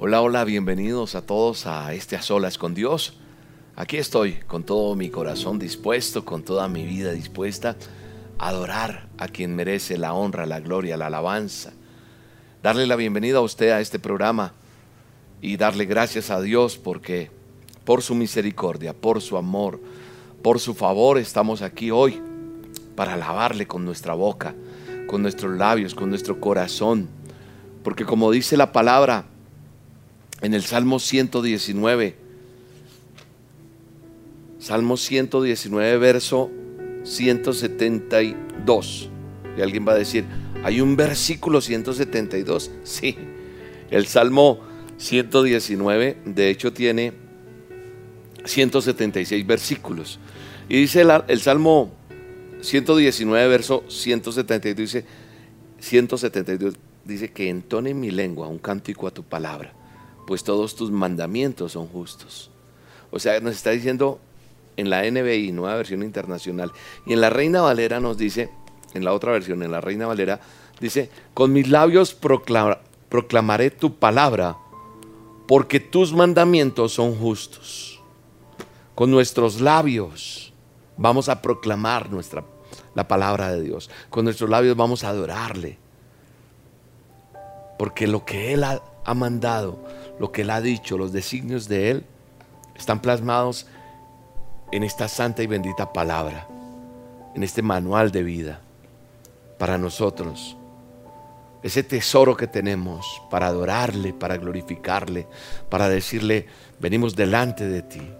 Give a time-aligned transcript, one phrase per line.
[0.00, 3.18] Hola, hola, bienvenidos a todos a este A Solas con Dios.
[3.74, 7.74] Aquí estoy con todo mi corazón dispuesto, con toda mi vida dispuesta
[8.38, 11.72] a adorar a quien merece la honra, la gloria, la alabanza.
[12.62, 14.52] Darle la bienvenida a usted a este programa
[15.42, 17.32] y darle gracias a Dios porque
[17.84, 19.80] por su misericordia, por su amor,
[20.44, 22.22] por su favor estamos aquí hoy
[22.94, 24.54] para alabarle con nuestra boca,
[25.08, 27.08] con nuestros labios, con nuestro corazón.
[27.82, 29.24] Porque como dice la palabra,
[30.40, 32.14] en el Salmo 119.
[34.58, 36.50] Salmo 119, verso
[37.04, 39.10] 172.
[39.56, 40.24] Y alguien va a decir,
[40.62, 42.70] ¿hay un versículo 172?
[42.84, 43.16] Sí.
[43.90, 44.60] El Salmo
[44.98, 47.12] 119, de hecho, tiene
[48.44, 50.18] 176 versículos.
[50.68, 51.92] Y dice el, Salmo
[52.60, 55.04] 119, verso 172, dice,
[55.80, 56.74] 172,
[57.04, 59.77] dice que entone mi lengua un cántico a tu palabra
[60.28, 62.50] pues todos tus mandamientos son justos.
[63.10, 64.20] O sea, nos está diciendo
[64.76, 66.70] en la NBI, nueva versión internacional,
[67.06, 68.50] y en la Reina Valera nos dice,
[68.92, 70.38] en la otra versión, en la Reina Valera,
[70.80, 74.58] dice, con mis labios proclamaré tu palabra,
[75.46, 77.98] porque tus mandamientos son justos.
[78.94, 80.52] Con nuestros labios
[80.98, 82.44] vamos a proclamar nuestra,
[82.94, 83.88] la palabra de Dios.
[84.10, 85.78] Con nuestros labios vamos a adorarle.
[87.78, 89.78] Porque lo que Él ha, ha mandado,
[90.18, 92.04] lo que Él ha dicho, los designios de Él,
[92.76, 93.66] están plasmados
[94.70, 96.46] en esta santa y bendita palabra,
[97.34, 98.60] en este manual de vida
[99.58, 100.56] para nosotros.
[101.62, 105.26] Ese tesoro que tenemos para adorarle, para glorificarle,
[105.68, 106.46] para decirle,
[106.78, 108.12] venimos delante de ti.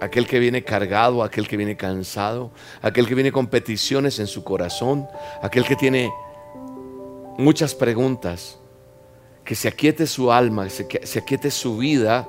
[0.00, 2.50] Aquel que viene cargado, aquel que viene cansado,
[2.82, 5.06] aquel que viene con peticiones en su corazón,
[5.42, 6.12] aquel que tiene
[7.38, 8.58] muchas preguntas,
[9.44, 12.26] que se aquiete su alma, que se aquiete su vida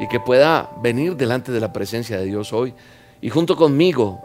[0.00, 2.74] y que pueda venir delante de la presencia de Dios hoy.
[3.20, 4.20] Y junto conmigo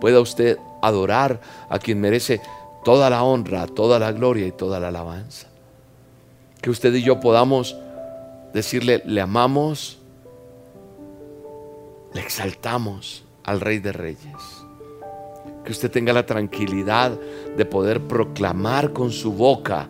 [0.00, 2.40] pueda usted adorar a quien merece
[2.84, 5.48] toda la honra, toda la gloria y toda la alabanza.
[6.60, 7.76] Que usted y yo podamos
[8.52, 9.98] decirle, le amamos,
[12.12, 14.53] le exaltamos al Rey de Reyes
[15.64, 17.18] que usted tenga la tranquilidad
[17.56, 19.88] de poder proclamar con su boca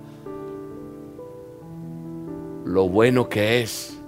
[2.65, 3.99] lo bueno que es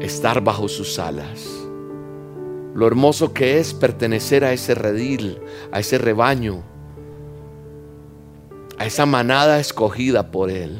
[0.00, 1.48] estar bajo sus alas,
[2.74, 5.40] lo hermoso que es pertenecer a ese redil,
[5.72, 6.62] a ese rebaño,
[8.78, 10.78] a esa manada escogida por Él.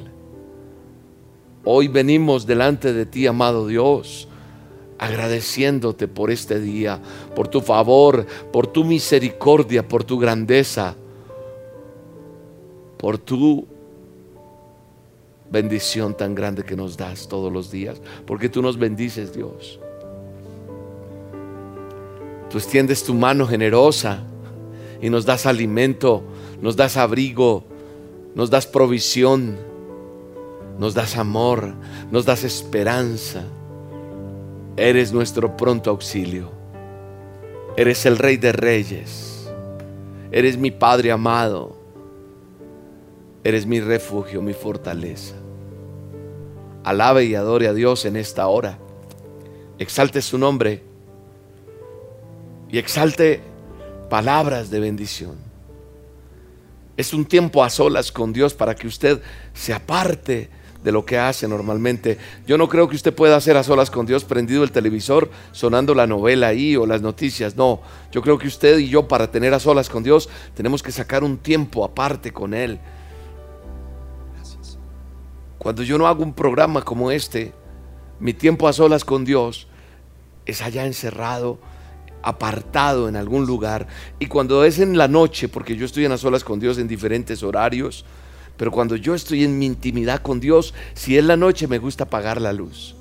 [1.65, 4.28] Hoy venimos delante de ti, amado Dios,
[4.99, 7.01] agradeciéndote por este día,
[7.35, 10.97] por tu favor, por tu misericordia, por tu grandeza,
[12.99, 13.67] por tu
[15.51, 19.81] bendición tan grande que nos das todos los días, porque tú nos bendices, Dios.
[22.51, 24.25] Tú extiendes tu mano generosa
[25.01, 26.23] y nos das alimento,
[26.61, 27.65] nos das abrigo,
[28.35, 29.57] nos das provisión,
[30.79, 31.75] nos das amor,
[32.11, 33.45] nos das esperanza.
[34.79, 36.53] Eres nuestro pronto auxilio.
[37.77, 39.51] Eres el Rey de Reyes.
[40.31, 41.77] Eres mi Padre amado.
[43.43, 45.35] Eres mi refugio, mi fortaleza.
[46.85, 48.79] Alabe y adore a Dios en esta hora.
[49.81, 50.85] Exalte su nombre
[52.71, 53.41] y exalte
[54.09, 55.35] palabras de bendición.
[56.97, 59.21] Es un tiempo a solas con Dios para que usted
[59.55, 60.51] se aparte
[60.83, 62.19] de lo que hace normalmente.
[62.47, 65.95] Yo no creo que usted pueda hacer a solas con Dios prendido el televisor, sonando
[65.95, 67.57] la novela ahí o las noticias.
[67.57, 67.81] No,
[68.13, 71.25] yo creo que usted y yo para tener a solas con Dios tenemos que sacar
[71.25, 72.79] un tiempo aparte con Él.
[75.59, 77.53] Cuando yo no hago un programa como este,
[78.21, 79.67] mi tiempo a solas con Dios
[80.47, 81.59] es allá encerrado,
[82.23, 83.89] apartado en algún lugar.
[84.21, 86.87] Y cuando es en la noche, porque yo estoy en a solas con Dios en
[86.87, 88.05] diferentes horarios,
[88.59, 92.05] pero cuando yo estoy en mi intimidad con Dios, si es la noche, me gusta
[92.05, 92.97] apagar la luz.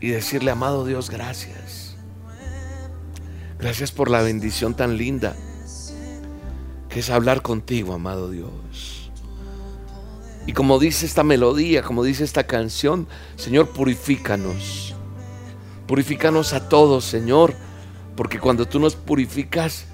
[0.00, 1.96] Y decirle, amado Dios, gracias.
[3.58, 5.36] Gracias por la bendición tan linda
[6.88, 9.10] que es hablar contigo, amado Dios.
[10.46, 13.06] Y como dice esta melodía, como dice esta canción,
[13.36, 14.94] Señor, purifícanos.
[15.86, 17.54] Purifícanos a todos, Señor,
[18.16, 19.84] porque cuando tú nos purificas,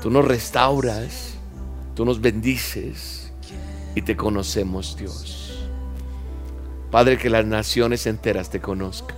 [0.00, 1.37] tú nos restauras
[1.98, 3.32] Tú nos bendices
[3.96, 5.68] y te conocemos, Dios.
[6.92, 9.16] Padre, que las naciones enteras te conozcan.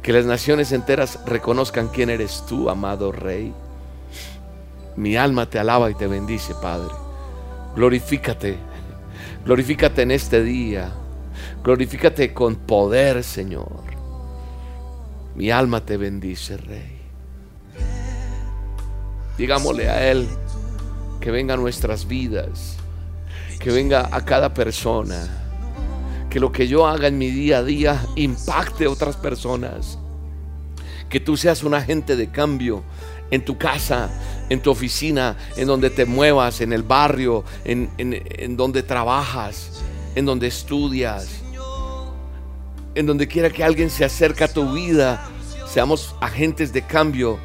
[0.00, 3.52] Que las naciones enteras reconozcan quién eres tú, amado Rey.
[4.96, 6.94] Mi alma te alaba y te bendice, Padre.
[7.76, 8.56] Glorifícate.
[9.44, 10.90] Glorifícate en este día.
[11.62, 13.82] Glorifícate con poder, Señor.
[15.34, 16.93] Mi alma te bendice, Rey.
[19.36, 20.28] Digámosle a Él
[21.20, 22.76] que venga a nuestras vidas,
[23.58, 25.26] que venga a cada persona,
[26.30, 29.98] que lo que yo haga en mi día a día impacte a otras personas,
[31.08, 32.82] que tú seas un agente de cambio
[33.30, 34.10] en tu casa,
[34.48, 39.82] en tu oficina, en donde te muevas, en el barrio, en, en donde trabajas,
[40.14, 41.40] en donde estudias,
[42.94, 45.26] en donde quiera que alguien se acerque a tu vida,
[45.66, 47.38] seamos agentes de cambio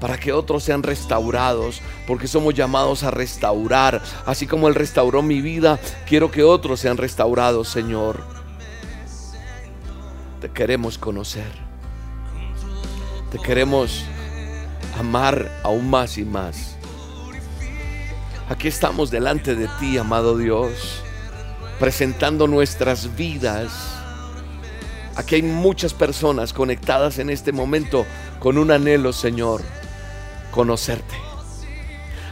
[0.00, 4.02] para que otros sean restaurados, porque somos llamados a restaurar.
[4.26, 8.24] Así como Él restauró mi vida, quiero que otros sean restaurados, Señor.
[10.40, 11.52] Te queremos conocer.
[13.30, 14.04] Te queremos
[14.98, 16.76] amar aún más y más.
[18.48, 21.02] Aquí estamos delante de ti, amado Dios,
[21.78, 23.70] presentando nuestras vidas.
[25.14, 28.06] Aquí hay muchas personas conectadas en este momento
[28.40, 29.62] con un anhelo, Señor,
[30.50, 31.14] conocerte.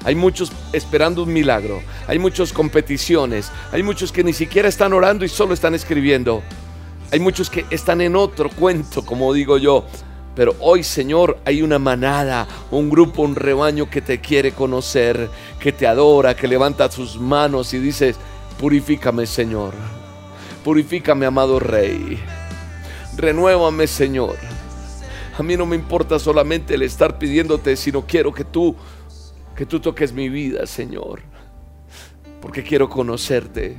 [0.05, 5.25] Hay muchos esperando un milagro, hay muchos competiciones, hay muchos que ni siquiera están orando
[5.25, 6.43] y solo están escribiendo.
[7.11, 9.87] Hay muchos que están en otro cuento, como digo yo,
[10.39, 15.29] pero hoy, Señor, hay una manada, un grupo, un rebaño que te quiere conocer,
[15.59, 18.17] que te adora, que levanta sus manos y dices,
[18.61, 19.75] purifícame, Señor.
[20.63, 22.23] Purifícame, amado Rey.
[23.17, 24.37] Renuévame, Señor.
[25.39, 28.75] A mí no me importa solamente el estar pidiéndote, sino quiero que tú,
[29.55, 31.23] que tú toques mi vida, Señor.
[32.41, 33.77] Porque quiero conocerte.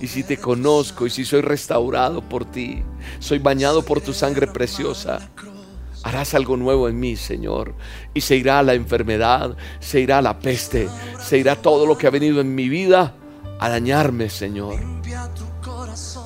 [0.00, 2.82] Y si te conozco y si soy restaurado por ti,
[3.20, 5.30] soy bañado por tu sangre preciosa,
[6.02, 7.76] harás algo nuevo en mí, Señor.
[8.12, 10.88] Y se irá la enfermedad, se irá la peste,
[11.20, 13.14] se irá todo lo que ha venido en mi vida
[13.60, 14.80] a dañarme, Señor.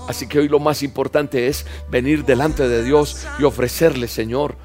[0.09, 4.57] Así que hoy lo más importante es venir delante de Dios y ofrecerle, Señor,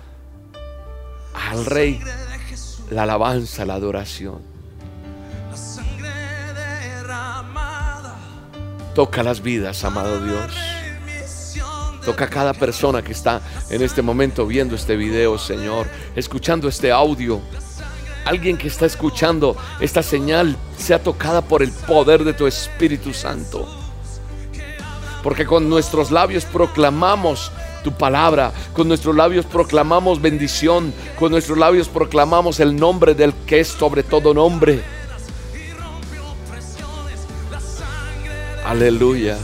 [1.34, 2.02] al Rey
[2.92, 4.42] la alabanza, la adoración.
[8.96, 10.52] Toca las vidas, amado Dios.
[12.04, 16.92] Toca a cada persona que está en este momento viendo este video, Señor, escuchando este
[16.92, 17.42] audio.
[18.26, 23.77] Alguien que está escuchando esta señal sea tocada por el poder de tu Espíritu Santo.
[25.28, 27.52] Porque con nuestros labios proclamamos
[27.84, 33.60] tu palabra, con nuestros labios proclamamos bendición, con nuestros labios proclamamos el nombre del que
[33.60, 34.82] es sobre todo nombre.
[38.64, 39.38] Aleluya.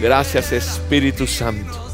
[0.00, 1.88] Gracias Espíritu Santo.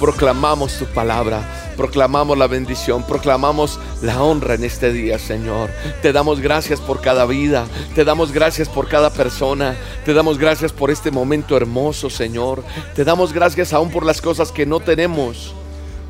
[0.00, 5.70] Proclamamos tu palabra, proclamamos la bendición, proclamamos la honra en este día, Señor.
[6.00, 10.72] Te damos gracias por cada vida, te damos gracias por cada persona, te damos gracias
[10.72, 12.62] por este momento hermoso, Señor.
[12.94, 15.54] Te damos gracias aún por las cosas que no tenemos,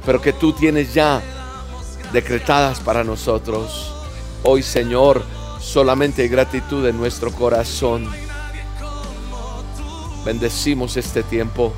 [0.05, 1.23] pero que tú tienes ya
[2.13, 3.93] decretadas para nosotros.
[4.43, 5.23] Hoy, Señor,
[5.61, 8.09] solamente gratitud en nuestro corazón.
[10.25, 11.73] Bendecimos este tiempo.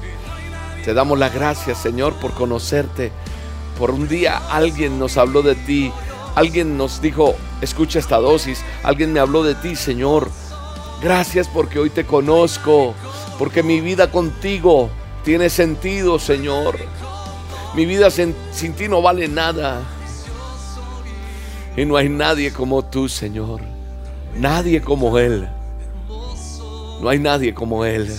[0.84, 3.12] Te damos la gracias, Señor, por conocerte.
[3.78, 5.92] Por un día alguien nos habló de ti.
[6.34, 8.64] Alguien nos dijo, escucha esta dosis.
[8.82, 10.30] Alguien me habló de ti, Señor.
[11.02, 12.94] Gracias porque hoy te conozco.
[13.38, 14.90] Porque mi vida contigo
[15.24, 16.78] tiene sentido, Señor.
[17.74, 19.82] Mi vida sin, sin ti no vale nada.
[21.76, 23.60] Y no hay nadie como tú, Señor.
[24.36, 25.48] Nadie como Él.
[27.00, 28.12] No hay nadie como Él.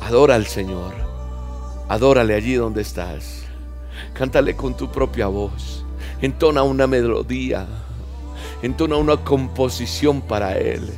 [0.00, 1.11] Adora al Señor.
[1.92, 3.42] Adórale allí donde estás.
[4.14, 5.84] Cántale con tu propia voz.
[6.22, 7.66] Entona una melodía.
[8.62, 10.90] Entona una composición para Él.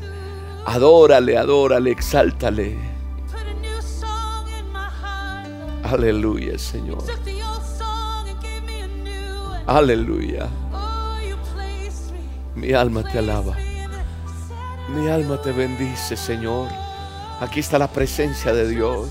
[0.64, 2.78] Adórale, adórale, exáltale.
[5.82, 7.02] Aleluya, Señor.
[9.66, 10.48] Aleluya.
[12.54, 13.56] Mi alma te alaba.
[14.94, 16.68] Mi alma te bendice, Señor.
[17.40, 19.08] Aquí está la presencia de Dios.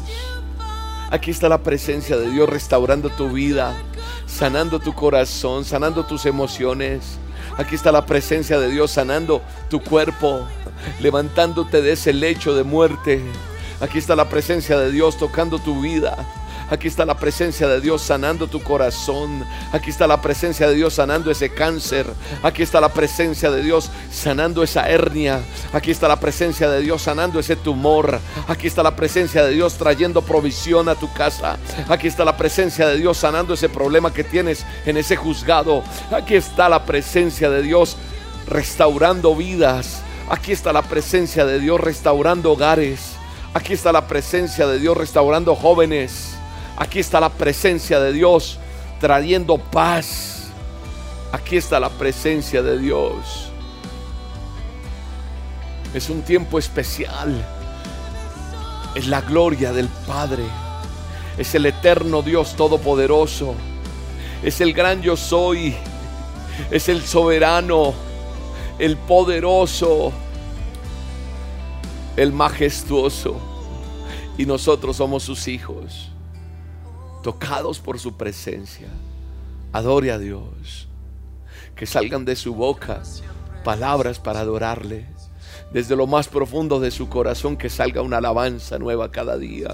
[1.14, 3.78] Aquí está la presencia de Dios restaurando tu vida,
[4.26, 7.20] sanando tu corazón, sanando tus emociones.
[7.56, 10.48] Aquí está la presencia de Dios sanando tu cuerpo,
[11.00, 13.22] levantándote de ese lecho de muerte.
[13.80, 16.18] Aquí está la presencia de Dios tocando tu vida.
[16.74, 19.46] Aquí está la presencia de Dios sanando tu corazón.
[19.72, 22.08] Aquí está la presencia de Dios sanando ese cáncer.
[22.42, 25.42] Aquí está la presencia de Dios sanando esa hernia.
[25.72, 28.20] Aquí está la presencia de Dios sanando ese tumor.
[28.48, 31.60] Aquí está la presencia de Dios trayendo provisión a tu casa.
[31.88, 35.84] Aquí está la presencia de Dios sanando ese problema que tienes en ese juzgado.
[36.12, 37.98] Aquí está la presencia de Dios
[38.48, 40.02] restaurando vidas.
[40.28, 43.12] Aquí está la presencia de Dios restaurando hogares.
[43.54, 46.33] Aquí está la presencia de Dios restaurando jóvenes.
[46.78, 48.60] Aquí está la presencia de Dios
[49.00, 50.48] trayendo paz.
[51.32, 53.50] Aquí está la presencia de Dios.
[55.94, 57.34] Es un tiempo especial.
[58.96, 60.44] Es la gloria del Padre.
[61.38, 63.56] Es el eterno Dios todopoderoso.
[64.44, 65.76] Es el gran yo soy.
[66.72, 67.94] Es el soberano.
[68.80, 70.12] El poderoso
[72.16, 73.36] el majestuoso.
[74.38, 76.10] Y nosotros somos sus hijos,
[77.24, 78.88] tocados por su presencia.
[79.72, 80.88] Adore a Dios.
[81.76, 83.02] Que salgan de su boca
[83.64, 85.08] palabras para adorarle.
[85.72, 89.74] Desde lo más profundo de su corazón que salga una alabanza nueva cada día.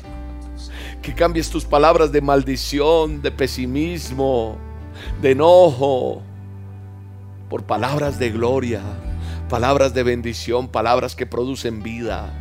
[1.01, 4.57] Que cambies tus palabras de maldición, de pesimismo,
[5.21, 6.21] de enojo,
[7.49, 8.81] por palabras de gloria
[9.49, 12.31] palabras de bendición, palabras que producen vida.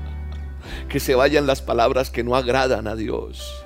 [0.89, 3.58] Que se vayan las palabras que no agradan a Dios.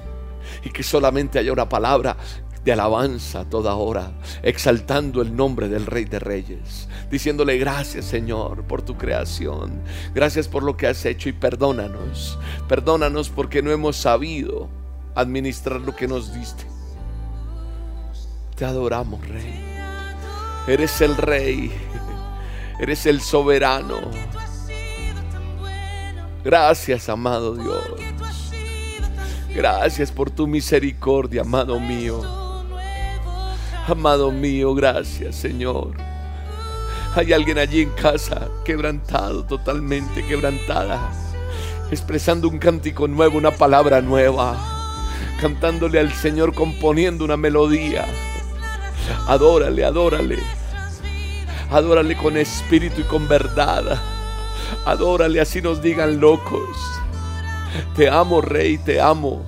[0.65, 2.17] Y que solamente haya una palabra
[2.65, 8.83] de alabanza toda hora, exaltando el nombre del Rey de Reyes, diciéndole gracias Señor por
[8.83, 9.83] tu creación,
[10.15, 12.39] gracias por lo que has hecho y perdónanos,
[12.69, 14.69] perdónanos porque no hemos sabido
[15.17, 16.65] administrar lo que nos diste.
[18.55, 19.61] Te adoramos Rey,
[20.69, 21.73] eres el Rey
[22.83, 24.01] Eres el soberano.
[26.43, 28.22] Gracias, amado Dios.
[29.55, 32.23] Gracias por tu misericordia, amado mío.
[33.87, 35.95] Amado mío, gracias, Señor.
[37.15, 41.13] Hay alguien allí en casa quebrantado, totalmente quebrantada,
[41.91, 44.57] expresando un cántico nuevo, una palabra nueva,
[45.39, 48.07] cantándole al Señor, componiendo una melodía.
[49.27, 50.39] Adórale, adórale.
[51.71, 54.01] Adórale con espíritu y con verdad.
[54.87, 57.02] Adórale así nos digan locos.
[57.97, 59.45] Te amo, Rey, te amo.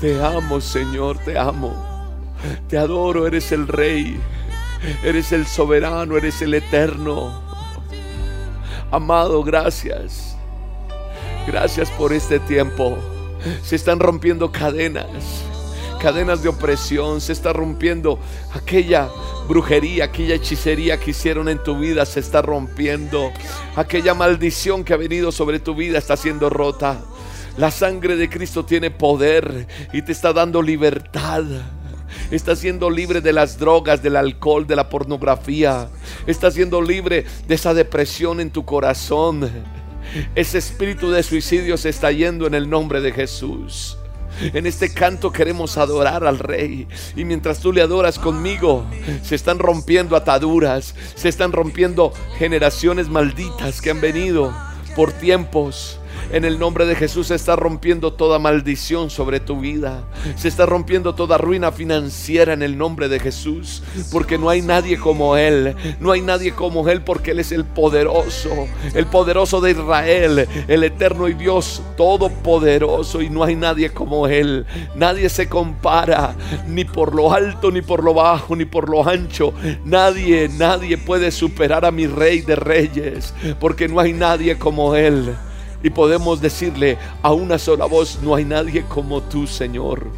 [0.00, 1.74] Te amo, Señor, te amo.
[2.68, 4.20] Te adoro, eres el Rey.
[5.02, 7.42] Eres el soberano, eres el eterno.
[8.90, 10.36] Amado, gracias.
[11.46, 12.96] Gracias por este tiempo.
[13.62, 15.44] Se están rompiendo cadenas
[16.00, 18.18] cadenas de opresión, se está rompiendo
[18.54, 19.08] aquella
[19.46, 23.30] brujería, aquella hechicería que hicieron en tu vida, se está rompiendo.
[23.76, 27.00] Aquella maldición que ha venido sobre tu vida está siendo rota.
[27.56, 31.44] La sangre de Cristo tiene poder y te está dando libertad.
[32.30, 35.88] Estás siendo libre de las drogas, del alcohol, de la pornografía.
[36.26, 39.50] Estás siendo libre de esa depresión en tu corazón.
[40.34, 43.99] Ese espíritu de suicidio se está yendo en el nombre de Jesús.
[44.40, 46.88] En este canto queremos adorar al Rey.
[47.16, 48.84] Y mientras tú le adoras conmigo,
[49.22, 54.54] se están rompiendo ataduras, se están rompiendo generaciones malditas que han venido
[54.96, 55.99] por tiempos
[56.32, 60.04] en el nombre de Jesús se está rompiendo toda maldición sobre tu vida.
[60.36, 63.82] Se está rompiendo toda ruina financiera en el nombre de Jesús.
[64.12, 65.74] Porque no hay nadie como Él.
[65.98, 68.50] No hay nadie como Él porque Él es el poderoso.
[68.94, 70.48] El poderoso de Israel.
[70.68, 73.22] El eterno y Dios todopoderoso.
[73.22, 74.66] Y no hay nadie como Él.
[74.94, 76.36] Nadie se compara.
[76.68, 79.52] Ni por lo alto, ni por lo bajo, ni por lo ancho.
[79.84, 83.34] Nadie, nadie puede superar a mi Rey de Reyes.
[83.58, 85.34] Porque no hay nadie como Él
[85.82, 90.08] y podemos decirle a una sola voz, no hay nadie como tú, Señor.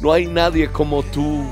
[0.00, 1.44] No hay nadie como tú.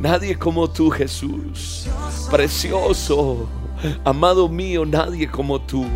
[0.00, 1.86] Nadie como tú, Jesús.
[2.30, 3.48] Precioso.
[4.04, 5.86] Amado mío, nadie como tú.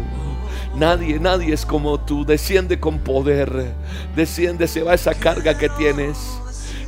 [0.76, 2.24] Nadie, nadie es como tú.
[2.24, 3.74] Desciende con poder.
[4.14, 6.18] Desciende, se va esa carga que tienes.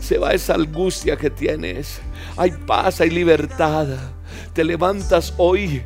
[0.01, 2.01] Se va esa angustia que tienes.
[2.37, 3.89] Hay paz, hay libertad.
[4.53, 5.83] Te levantas hoy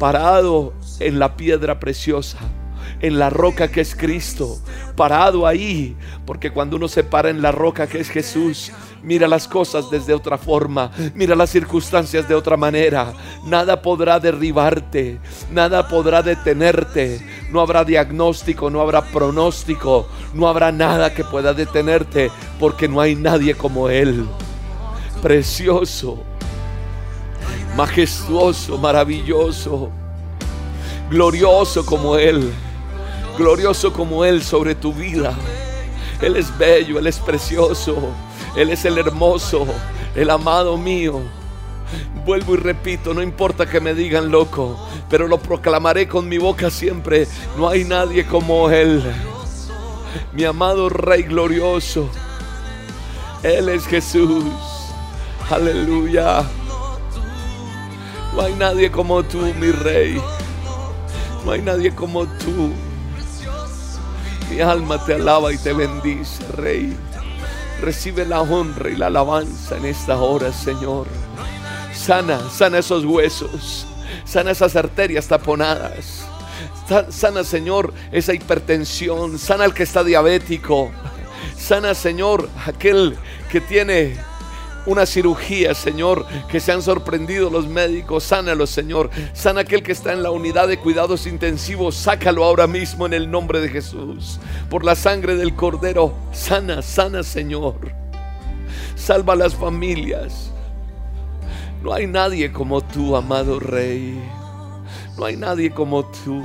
[0.00, 2.38] parado en la piedra preciosa
[3.00, 4.58] en la roca que es Cristo,
[4.96, 8.72] parado ahí, porque cuando uno se para en la roca que es Jesús,
[9.02, 13.12] mira las cosas desde otra forma, mira las circunstancias de otra manera.
[13.44, 15.20] Nada podrá derribarte,
[15.52, 17.20] nada podrá detenerte.
[17.50, 23.14] No habrá diagnóstico, no habrá pronóstico, no habrá nada que pueda detenerte, porque no hay
[23.14, 24.26] nadie como Él.
[25.22, 26.18] Precioso,
[27.76, 29.90] majestuoso, maravilloso,
[31.10, 32.52] glorioso como Él
[33.36, 35.34] glorioso como Él sobre tu vida.
[36.20, 37.96] Él es bello, Él es precioso,
[38.56, 39.66] Él es el hermoso,
[40.14, 41.20] el amado mío.
[42.24, 44.76] Vuelvo y repito, no importa que me digan loco,
[45.08, 47.28] pero lo proclamaré con mi boca siempre.
[47.56, 49.02] No hay nadie como Él.
[50.32, 52.08] Mi amado Rey glorioso.
[53.42, 54.44] Él es Jesús.
[55.50, 56.44] Aleluya.
[58.34, 60.20] No hay nadie como tú, mi Rey.
[61.44, 62.72] No hay nadie como tú.
[64.50, 66.96] Mi alma te alaba y te bendice, Rey.
[67.80, 71.06] Recibe la honra y la alabanza en esta hora, Señor.
[71.92, 73.86] Sana, sana esos huesos.
[74.24, 76.26] Sana esas arterias taponadas.
[77.10, 79.38] Sana, Señor, esa hipertensión.
[79.38, 80.90] Sana al que está diabético.
[81.58, 83.16] Sana, Señor, aquel
[83.50, 84.16] que tiene
[84.86, 88.24] una cirugía, Señor, que se han sorprendido los médicos.
[88.24, 89.10] Sánalo, Señor.
[89.32, 91.96] Sana aquel que está en la unidad de cuidados intensivos.
[91.96, 94.38] Sácalo ahora mismo en el nombre de Jesús.
[94.70, 96.14] Por la sangre del Cordero.
[96.32, 97.92] Sana, sana, Señor.
[98.94, 100.50] Salva a las familias.
[101.82, 104.22] No hay nadie como tú, amado Rey.
[105.18, 106.42] No hay nadie como tú.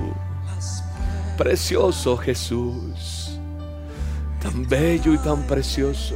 [1.38, 3.40] Precioso Jesús.
[4.42, 6.16] Tan bello y tan precioso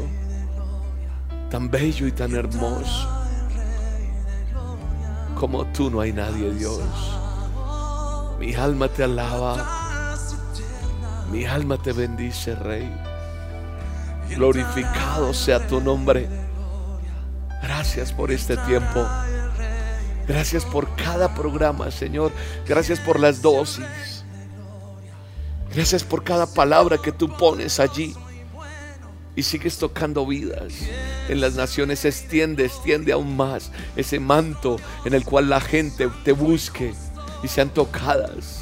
[1.56, 3.08] tan bello y tan hermoso.
[5.40, 6.82] Como tú no hay nadie, Dios.
[8.38, 10.18] Mi alma te alaba.
[11.32, 12.94] Mi alma te bendice, Rey.
[14.32, 16.28] Glorificado sea tu nombre.
[17.64, 19.08] Gracias por este tiempo.
[20.28, 22.34] Gracias por cada programa, Señor.
[22.68, 24.26] Gracias por las dosis.
[25.74, 28.14] Gracias por cada palabra que tú pones allí
[29.36, 30.74] y sigues tocando vidas.
[31.28, 36.32] En las naciones extiende, extiende aún más ese manto en el cual la gente te
[36.32, 36.94] busque
[37.44, 38.62] y sean tocadas.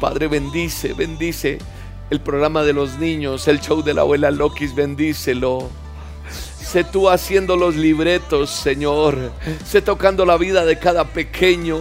[0.00, 1.58] Padre, bendice, bendice
[2.10, 5.70] el programa de los niños, el show de la abuela Lokis, bendícelo.
[6.30, 9.32] Sé tú haciendo los libretos, Señor.
[9.64, 11.78] Sé tocando la vida de cada pequeño,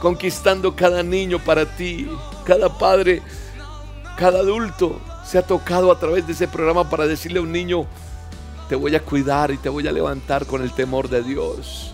[0.00, 2.08] conquistando cada niño para ti,
[2.44, 3.22] cada padre,
[4.16, 7.84] cada adulto se ha tocado a través de ese programa para decirle a un niño,
[8.66, 11.92] te voy a cuidar y te voy a levantar con el temor de Dios.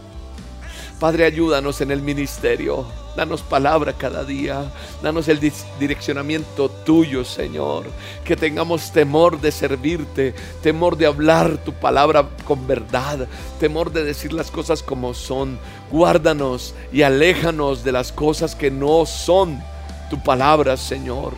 [1.01, 2.87] Padre, ayúdanos en el ministerio.
[3.17, 4.71] Danos palabra cada día.
[5.03, 5.41] Danos el
[5.81, 7.87] direccionamiento tuyo, Señor.
[8.25, 13.27] Que tengamos temor de servirte, temor de hablar tu palabra con verdad,
[13.59, 15.59] temor de decir las cosas como son.
[15.91, 19.61] Guárdanos y aléjanos de las cosas que no son
[20.09, 21.35] tu palabra, Señor.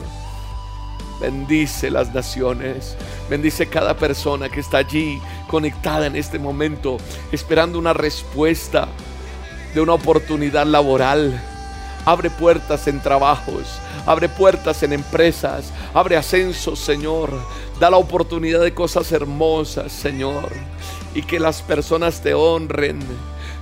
[1.21, 2.97] Bendice las naciones.
[3.31, 6.99] Bendice cada persona que está allí conectada en este momento,
[7.33, 8.89] esperando una respuesta
[9.75, 11.43] de una oportunidad laboral.
[12.05, 17.31] Abre puertas en trabajos, abre puertas en empresas, abre ascensos, Señor.
[17.81, 20.51] Da la oportunidad de cosas hermosas, Señor.
[21.15, 23.01] Y que las personas te honren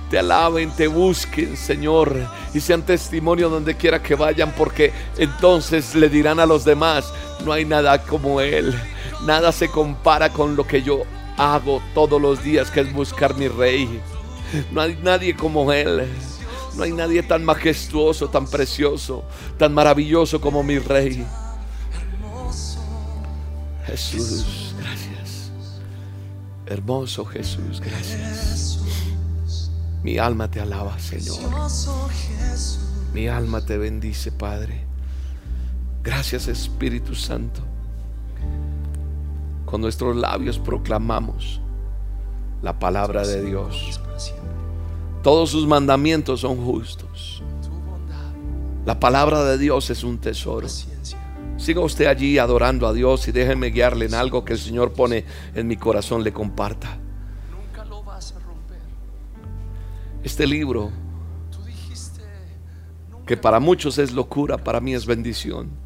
[0.09, 2.15] te alaben, te busquen, Señor,
[2.53, 7.11] y sean testimonio donde quiera que vayan, porque entonces le dirán a los demás,
[7.43, 8.73] no hay nada como Él,
[9.25, 11.03] nada se compara con lo que yo
[11.37, 14.01] hago todos los días, que es buscar mi rey.
[14.71, 16.07] No hay nadie como Él.
[16.75, 19.23] No hay nadie tan majestuoso, tan precioso,
[19.57, 21.25] tan maravilloso como mi rey.
[23.85, 25.51] Jesús, gracias.
[26.65, 28.79] Hermoso Jesús, gracias.
[30.03, 31.37] Mi alma te alaba, Señor.
[33.13, 34.85] Mi alma te bendice, Padre.
[36.05, 37.61] Gracias, Espíritu Santo.
[39.65, 41.59] Con nuestros labios proclamamos
[42.61, 43.99] la palabra de Dios.
[45.23, 47.41] Todos sus mandamientos son justos.
[48.85, 50.67] La palabra de Dios es un tesoro.
[51.57, 55.25] Siga usted allí adorando a Dios y déjeme guiarle en algo que el Señor pone
[55.55, 56.99] en mi corazón, le comparta.
[60.23, 60.91] Este libro,
[63.25, 65.84] que para muchos es locura, para mí es bendición.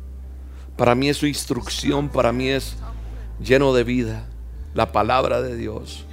[0.79, 2.77] Para mí es su instrucción, para mí es
[3.43, 4.25] lleno de vida.
[4.73, 6.05] La palabra de Dios,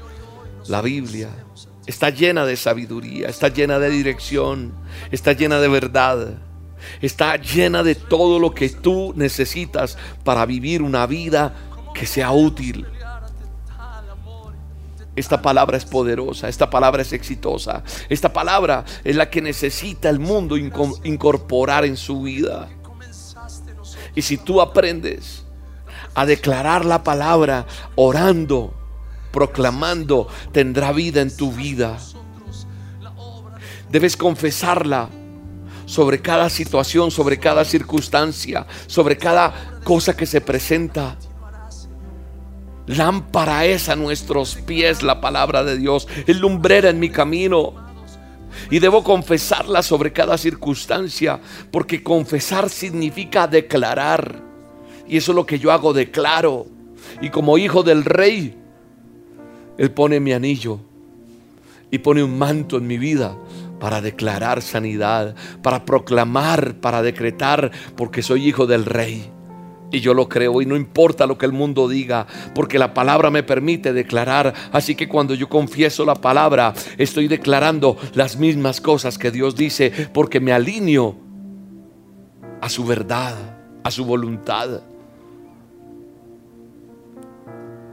[0.67, 1.31] la Biblia,
[1.87, 4.73] está llena de sabiduría, está llena de dirección,
[5.13, 6.39] está llena de verdad.
[7.01, 11.55] Está llena de todo lo que tú necesitas para vivir una vida
[11.95, 12.87] que sea útil,
[15.17, 20.21] esta palabra es poderosa, esta palabra es exitosa, esta palabra es la que necesita el
[20.21, 22.69] mundo incorporar en su vida.
[24.17, 25.45] Y si tú aprendes
[26.15, 28.75] a declarar la palabra orando,
[29.31, 31.99] proclamando, tendrá vida en tu vida.
[33.91, 35.11] Debes confesarla
[35.85, 41.17] sobre cada situación, sobre cada circunstancia, sobre cada cosa que se presenta.
[42.87, 47.86] Lámpara es a nuestros pies la palabra de Dios, es lumbrera en mi camino.
[48.71, 51.41] Y debo confesarla sobre cada circunstancia,
[51.71, 54.43] porque confesar significa declarar.
[55.09, 56.67] Y eso es lo que yo hago, declaro.
[57.21, 58.57] Y como hijo del rey,
[59.79, 60.81] Él pone mi anillo
[61.91, 63.37] y pone un manto en mi vida
[63.79, 69.31] para declarar sanidad, para proclamar, para decretar, porque soy hijo del rey.
[69.91, 73.31] Y yo lo creo y no importa lo que el mundo diga, porque la palabra
[73.31, 74.53] me permite declarar.
[74.73, 79.93] Así que cuando yo confieso la palabra, estoy declarando las mismas cosas que Dios dice,
[80.13, 81.17] porque me alineo
[82.61, 83.35] a su verdad,
[83.85, 84.83] a su voluntad.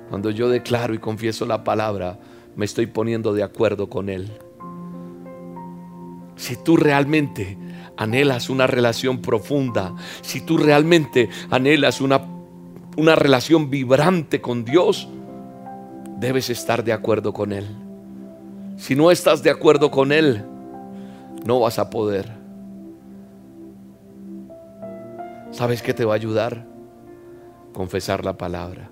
[0.09, 2.19] Cuando yo declaro y confieso la palabra,
[2.55, 4.31] me estoy poniendo de acuerdo con Él.
[6.35, 7.57] Si tú realmente
[7.97, 12.21] anhelas una relación profunda, si tú realmente anhelas una,
[12.97, 15.07] una relación vibrante con Dios,
[16.19, 17.67] debes estar de acuerdo con Él.
[18.77, 20.43] Si no estás de acuerdo con Él,
[21.45, 22.31] no vas a poder.
[25.51, 26.65] ¿Sabes qué te va a ayudar?
[27.73, 28.89] Confesar la palabra.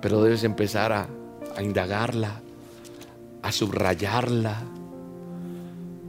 [0.00, 1.08] Pero debes empezar a,
[1.56, 2.40] a indagarla,
[3.42, 4.56] a subrayarla,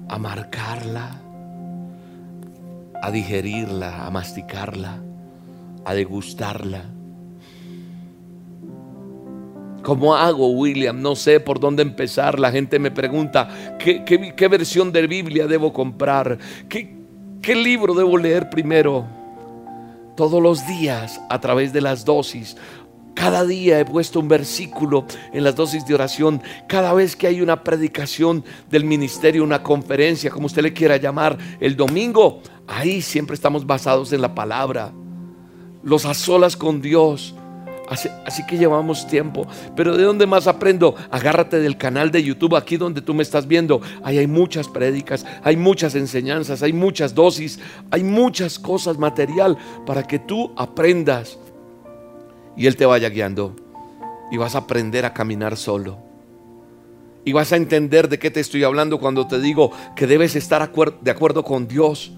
[0.07, 1.30] a marcarla
[3.01, 5.01] a digerirla, a masticarla,
[5.85, 6.85] a degustarla.
[9.83, 11.01] ¿Cómo hago, William?
[11.01, 12.39] No sé por dónde empezar.
[12.39, 16.37] La gente me pregunta, ¿qué, versión de Biblia debo comprar?
[16.69, 16.95] ¿Qué,
[17.41, 19.05] ¿Qué libro debo leer primero?
[20.15, 22.55] Todos los días, a través de las dosis,
[23.13, 26.41] cada día he puesto un versículo en las dosis de oración.
[26.67, 31.37] Cada vez que hay una predicación del ministerio, una conferencia, como usted le quiera llamar,
[31.59, 34.91] el domingo, ahí siempre estamos basados en la palabra.
[35.83, 37.35] Los a solas con Dios.
[37.89, 39.45] Así, que llevamos tiempo.
[39.75, 40.95] Pero ¿de dónde más aprendo?
[41.09, 43.81] Agárrate del canal de YouTube, aquí donde tú me estás viendo.
[44.01, 50.03] Ahí hay muchas prédicas, hay muchas enseñanzas, hay muchas dosis, hay muchas cosas material para
[50.07, 51.37] que tú aprendas
[52.55, 53.55] y Él te vaya guiando.
[54.31, 55.97] Y vas a aprender a caminar solo.
[57.23, 60.71] Y vas a entender de qué te estoy hablando cuando te digo que debes estar
[61.01, 62.13] de acuerdo con Dios.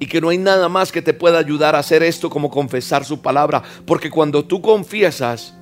[0.00, 3.04] Y que no hay nada más que te pueda ayudar a hacer esto como confesar
[3.04, 3.62] su palabra.
[3.84, 5.54] Porque cuando tú confiesas,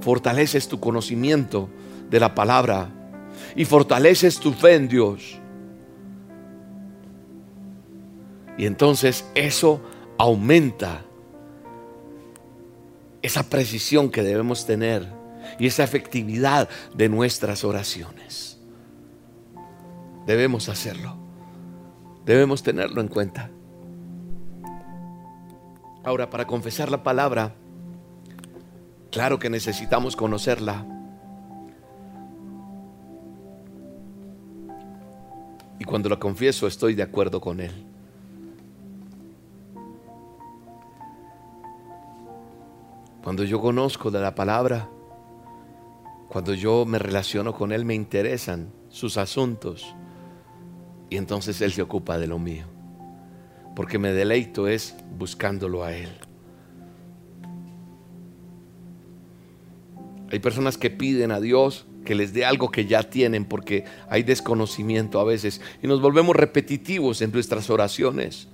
[0.00, 1.68] fortaleces tu conocimiento
[2.10, 2.90] de la palabra.
[3.54, 5.38] Y fortaleces tu fe en Dios.
[8.56, 9.80] Y entonces eso
[10.18, 11.04] aumenta
[13.22, 15.06] esa precisión que debemos tener
[15.58, 18.58] y esa efectividad de nuestras oraciones.
[20.26, 21.16] Debemos hacerlo.
[22.24, 23.50] Debemos tenerlo en cuenta.
[26.04, 27.54] Ahora, para confesar la palabra,
[29.10, 30.86] claro que necesitamos conocerla.
[35.78, 37.87] Y cuando la confieso estoy de acuerdo con Él.
[43.28, 44.88] Cuando yo conozco de la palabra,
[46.30, 49.94] cuando yo me relaciono con Él, me interesan sus asuntos.
[51.10, 52.64] Y entonces Él se ocupa de lo mío.
[53.76, 56.08] Porque me deleito es buscándolo a Él.
[60.32, 64.22] Hay personas que piden a Dios que les dé algo que ya tienen porque hay
[64.22, 68.48] desconocimiento a veces y nos volvemos repetitivos en nuestras oraciones.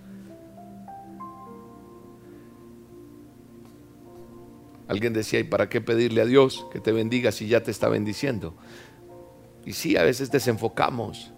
[4.87, 7.88] Alguien decía, ¿y para qué pedirle a Dios que te bendiga si ya te está
[7.88, 8.55] bendiciendo?
[9.64, 11.33] Y sí, a veces desenfocamos.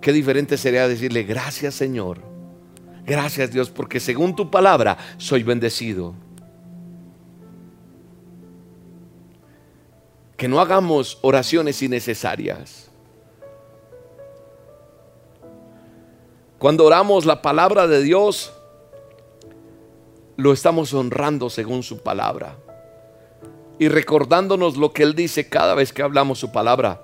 [0.00, 2.20] Qué diferente sería decirle, gracias Señor,
[3.04, 6.14] gracias Dios, porque según tu palabra soy bendecido.
[10.36, 12.90] Que no hagamos oraciones innecesarias.
[16.58, 18.52] Cuando oramos la palabra de Dios,
[20.38, 22.56] lo estamos honrando según su palabra.
[23.80, 27.02] Y recordándonos lo que Él dice cada vez que hablamos su palabra.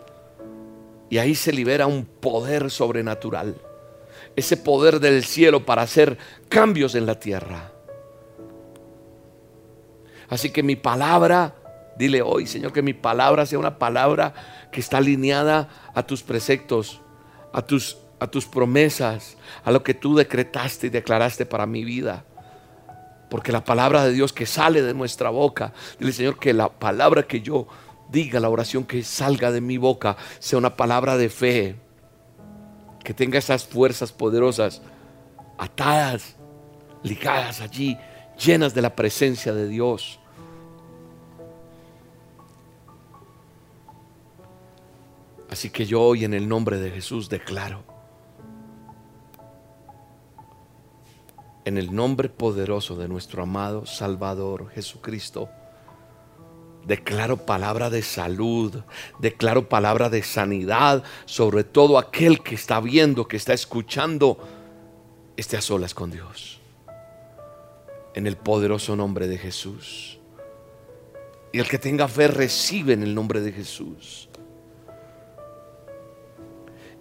[1.11, 3.57] Y ahí se libera un poder sobrenatural.
[4.37, 6.17] Ese poder del cielo para hacer
[6.49, 7.73] cambios en la tierra.
[10.29, 11.57] Así que mi palabra,
[11.99, 14.33] dile hoy, Señor, que mi palabra sea una palabra
[14.71, 17.01] que está alineada a tus preceptos,
[17.53, 22.25] a tus, a tus promesas, a lo que tú decretaste y declaraste para mi vida.
[23.29, 27.25] Porque la palabra de Dios que sale de nuestra boca, dile Señor que la palabra
[27.25, 27.67] que yo
[28.11, 31.77] diga, la oración que salga de mi boca, sea una palabra de fe.
[33.03, 34.81] que tenga esas fuerzas poderosas
[35.59, 36.37] atadas,
[37.03, 37.99] ligadas allí,
[38.43, 40.19] llenas de la presencia de Dios.
[45.51, 47.85] Así que yo hoy en el nombre de Jesús declaro,
[51.65, 55.49] en el nombre poderoso de nuestro amado Salvador Jesucristo,
[56.87, 58.83] declaro palabra de salud,
[59.19, 64.39] declaro palabra de sanidad sobre todo aquel que está viendo, que está escuchando,
[65.37, 66.61] esté a solas con Dios.
[68.15, 70.19] En el poderoso nombre de Jesús.
[71.53, 74.29] Y el que tenga fe recibe en el nombre de Jesús.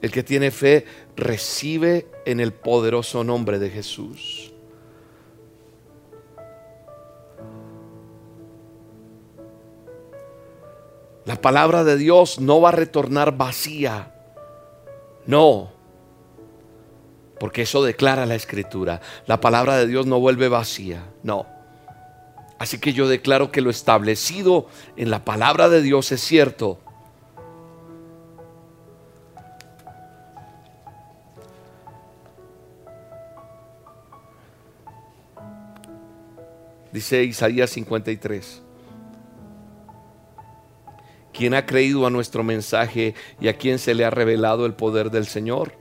[0.02, 4.53] El que tiene fe recibe en el poderoso nombre de Jesús.
[11.26, 14.14] La palabra de Dios no va a retornar vacía.
[15.26, 15.72] No.
[17.40, 19.02] Porque eso declara la escritura.
[19.26, 21.04] La palabra de Dios no vuelve vacía.
[21.24, 21.46] No.
[22.60, 26.80] Así que yo declaro que lo establecido en la palabra de Dios es cierto.
[36.92, 38.62] Dice Isaías 53.
[41.44, 45.12] ¿Quién ha creído a nuestro mensaje y a quién se le ha revelado el poder
[45.12, 45.74] del Señor?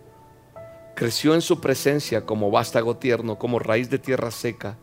[0.97, 4.77] Creció en su presencia como vástago tierno, como raíz de tierra seca.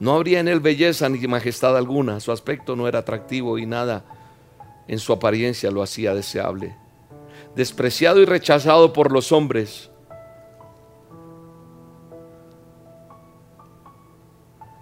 [0.00, 4.04] No habría en él belleza ni majestad alguna, su aspecto no era atractivo y nada
[4.86, 6.76] en su apariencia lo hacía deseable.
[7.54, 9.90] Despreciado y rechazado por los hombres,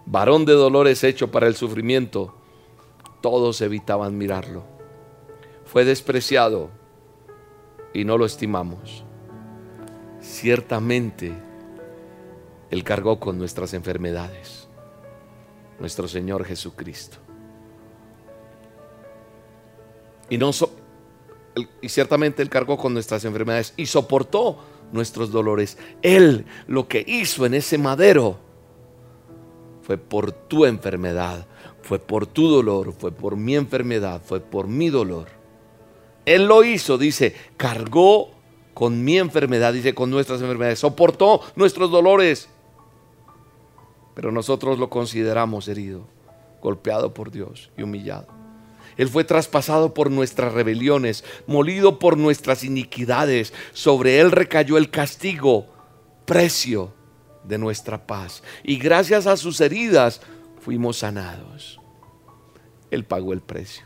[0.06, 2.34] varón de dolores hecho para el sufrimiento,
[3.24, 4.64] todos evitaban mirarlo.
[5.64, 6.68] Fue despreciado
[7.94, 9.02] y no lo estimamos.
[10.20, 11.32] Ciertamente,
[12.70, 14.68] Él cargó con nuestras enfermedades,
[15.80, 17.16] nuestro Señor Jesucristo.
[20.28, 20.50] Y, no
[21.80, 24.58] y ciertamente Él cargó con nuestras enfermedades y soportó
[24.92, 25.78] nuestros dolores.
[26.02, 28.36] Él lo que hizo en ese madero
[29.80, 31.46] fue por tu enfermedad,
[31.84, 35.28] fue por tu dolor, fue por mi enfermedad, fue por mi dolor.
[36.24, 38.30] Él lo hizo, dice, cargó
[38.72, 42.48] con mi enfermedad, dice, con nuestras enfermedades, soportó nuestros dolores.
[44.14, 46.06] Pero nosotros lo consideramos herido,
[46.62, 48.28] golpeado por Dios y humillado.
[48.96, 53.52] Él fue traspasado por nuestras rebeliones, molido por nuestras iniquidades.
[53.74, 55.66] Sobre Él recayó el castigo,
[56.24, 56.94] precio
[57.42, 58.42] de nuestra paz.
[58.62, 60.22] Y gracias a sus heridas
[60.64, 61.78] fuimos sanados.
[62.90, 63.84] Él pagó el precio.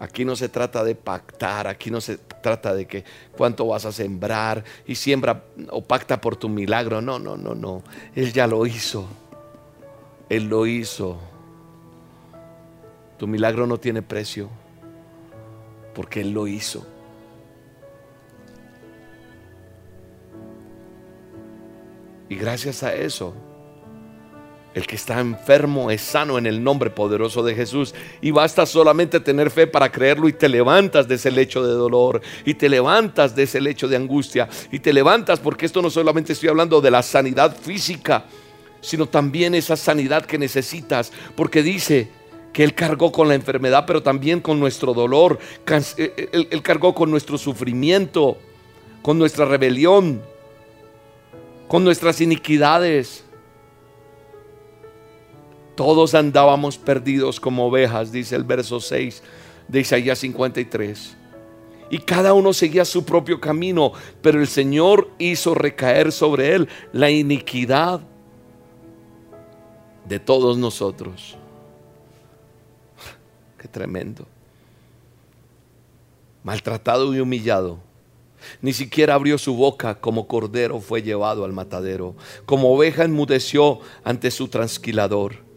[0.00, 3.04] Aquí no se trata de pactar, aquí no se trata de que
[3.36, 7.02] cuánto vas a sembrar y siembra o pacta por tu milagro.
[7.02, 7.82] No, no, no, no.
[8.14, 9.06] Él ya lo hizo.
[10.30, 11.18] Él lo hizo.
[13.18, 14.48] Tu milagro no tiene precio
[15.94, 16.86] porque Él lo hizo.
[22.30, 23.34] Y gracias a eso,
[24.74, 27.94] el que está enfermo es sano en el nombre poderoso de Jesús.
[28.20, 32.20] Y basta solamente tener fe para creerlo y te levantas de ese lecho de dolor.
[32.44, 34.48] Y te levantas de ese lecho de angustia.
[34.70, 38.26] Y te levantas porque esto no solamente estoy hablando de la sanidad física,
[38.80, 41.12] sino también esa sanidad que necesitas.
[41.34, 42.08] Porque dice
[42.52, 45.38] que Él cargó con la enfermedad, pero también con nuestro dolor.
[45.66, 48.38] Eh, eh, Él, él cargó con nuestro sufrimiento,
[49.02, 50.20] con nuestra rebelión
[51.68, 53.22] con nuestras iniquidades.
[55.78, 59.22] Todos andábamos perdidos como ovejas, dice el verso 6
[59.68, 61.16] de Isaías 53.
[61.88, 67.10] Y cada uno seguía su propio camino, pero el Señor hizo recaer sobre él la
[67.10, 68.00] iniquidad
[70.08, 71.36] de todos nosotros.
[73.56, 74.26] Qué tremendo.
[76.42, 77.78] Maltratado y humillado
[78.62, 84.32] ni siquiera abrió su boca como cordero fue llevado al matadero, como oveja enmudeció ante
[84.32, 85.47] su transquilador.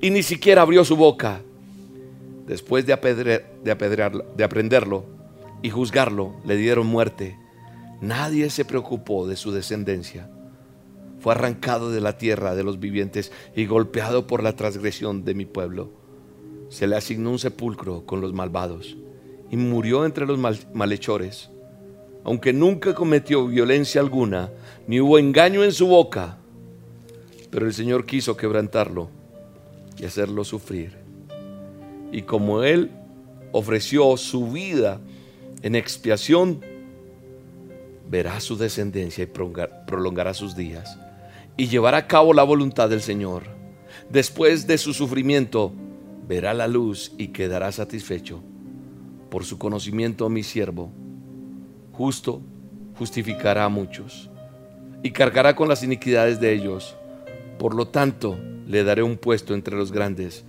[0.00, 1.40] Y ni siquiera abrió su boca.
[2.46, 3.44] Después de, de,
[4.36, 5.04] de aprenderlo
[5.62, 7.38] y juzgarlo, le dieron muerte.
[8.00, 10.28] Nadie se preocupó de su descendencia.
[11.20, 15.44] Fue arrancado de la tierra de los vivientes y golpeado por la transgresión de mi
[15.44, 15.90] pueblo.
[16.68, 18.96] Se le asignó un sepulcro con los malvados
[19.50, 20.38] y murió entre los
[20.72, 21.50] malhechores
[22.24, 24.50] aunque nunca cometió violencia alguna,
[24.86, 26.38] ni hubo engaño en su boca,
[27.50, 29.10] pero el Señor quiso quebrantarlo
[29.98, 30.98] y hacerlo sufrir.
[32.10, 32.90] Y como Él
[33.52, 35.00] ofreció su vida
[35.62, 36.60] en expiación,
[38.08, 39.26] verá su descendencia y
[39.86, 40.98] prolongará sus días
[41.56, 43.44] y llevará a cabo la voluntad del Señor.
[44.10, 45.72] Después de su sufrimiento,
[46.26, 48.42] verá la luz y quedará satisfecho.
[49.30, 50.92] Por su conocimiento, mi siervo,
[51.92, 52.42] justo,
[52.98, 54.30] justificará a muchos
[55.02, 56.96] y cargará con las iniquidades de ellos.
[57.58, 60.44] Por lo tanto, le daré un puesto entre los grandes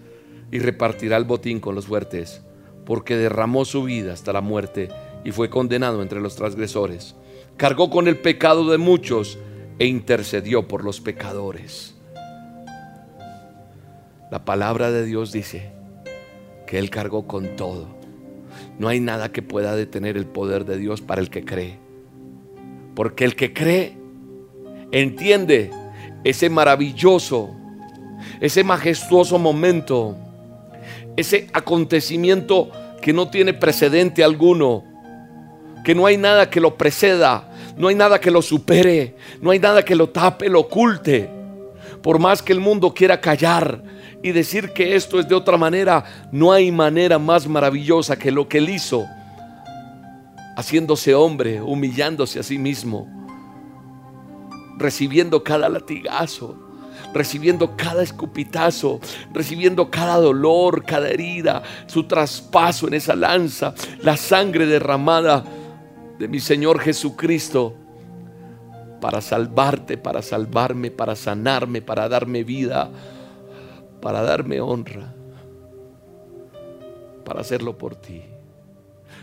[0.51, 2.41] y repartirá el botín con los fuertes,
[2.85, 4.89] porque derramó su vida hasta la muerte
[5.23, 7.15] y fue condenado entre los transgresores.
[7.57, 9.37] Cargó con el pecado de muchos
[9.79, 11.95] e intercedió por los pecadores.
[14.31, 15.71] La palabra de Dios dice
[16.65, 17.87] que Él cargó con todo.
[18.79, 21.77] No hay nada que pueda detener el poder de Dios para el que cree.
[22.95, 23.97] Porque el que cree
[24.91, 25.71] entiende
[26.23, 27.55] ese maravilloso,
[28.39, 30.15] ese majestuoso momento,
[31.15, 32.69] ese acontecimiento
[33.01, 34.83] que no tiene precedente alguno,
[35.83, 39.59] que no hay nada que lo preceda, no hay nada que lo supere, no hay
[39.59, 41.29] nada que lo tape, lo oculte.
[42.01, 43.83] Por más que el mundo quiera callar
[44.21, 48.47] y decir que esto es de otra manera, no hay manera más maravillosa que lo
[48.47, 49.05] que él hizo,
[50.55, 53.07] haciéndose hombre, humillándose a sí mismo,
[54.77, 56.57] recibiendo cada latigazo,
[57.13, 58.99] recibiendo cada escupitazo,
[59.31, 65.43] recibiendo cada dolor, cada herida, su traspaso en esa lanza, la sangre derramada
[66.17, 67.75] de mi Señor Jesucristo
[68.99, 72.89] para salvarte, para salvarme, para sanarme, para darme vida,
[74.01, 75.13] para darme honra,
[77.25, 78.21] para hacerlo por ti.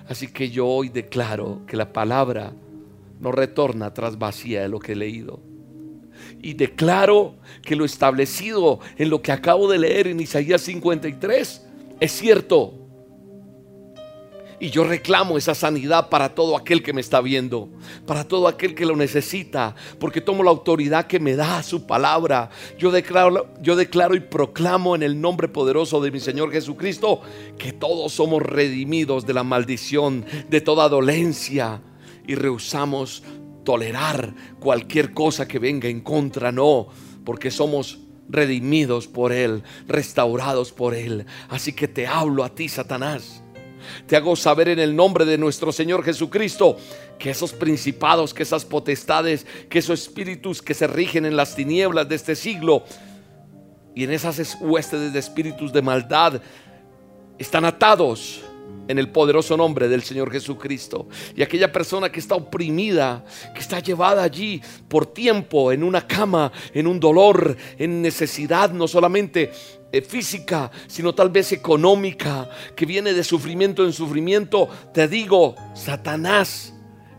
[0.08, 2.52] Así que yo hoy declaro que la palabra
[3.20, 5.49] no retorna tras vacía de lo que he leído.
[6.42, 11.66] Y declaro que lo establecido en lo que acabo de leer en Isaías 53
[12.00, 12.74] es cierto.
[14.62, 17.70] Y yo reclamo esa sanidad para todo aquel que me está viendo,
[18.06, 22.50] para todo aquel que lo necesita, porque tomo la autoridad que me da su palabra.
[22.78, 27.22] Yo declaro, yo declaro y proclamo en el nombre poderoso de mi Señor Jesucristo
[27.56, 31.80] que todos somos redimidos de la maldición, de toda dolencia
[32.26, 33.22] y rehusamos
[33.64, 36.88] tolerar cualquier cosa que venga en contra, no,
[37.24, 41.26] porque somos redimidos por Él, restaurados por Él.
[41.48, 43.42] Así que te hablo a ti, Satanás
[44.06, 46.76] te hago saber en el nombre de nuestro Señor Jesucristo
[47.18, 52.08] que esos principados, que esas potestades, que esos espíritus que se rigen en las tinieblas
[52.08, 52.84] de este siglo
[53.94, 56.40] y en esas huestes de espíritus de maldad
[57.38, 58.42] están atados
[58.88, 61.08] en el poderoso nombre del Señor Jesucristo.
[61.36, 66.50] Y aquella persona que está oprimida, que está llevada allí por tiempo, en una cama,
[66.74, 69.52] en un dolor, en necesidad, no solamente
[69.92, 76.74] eh, física, sino tal vez económica, que viene de sufrimiento en sufrimiento, te digo, Satanás,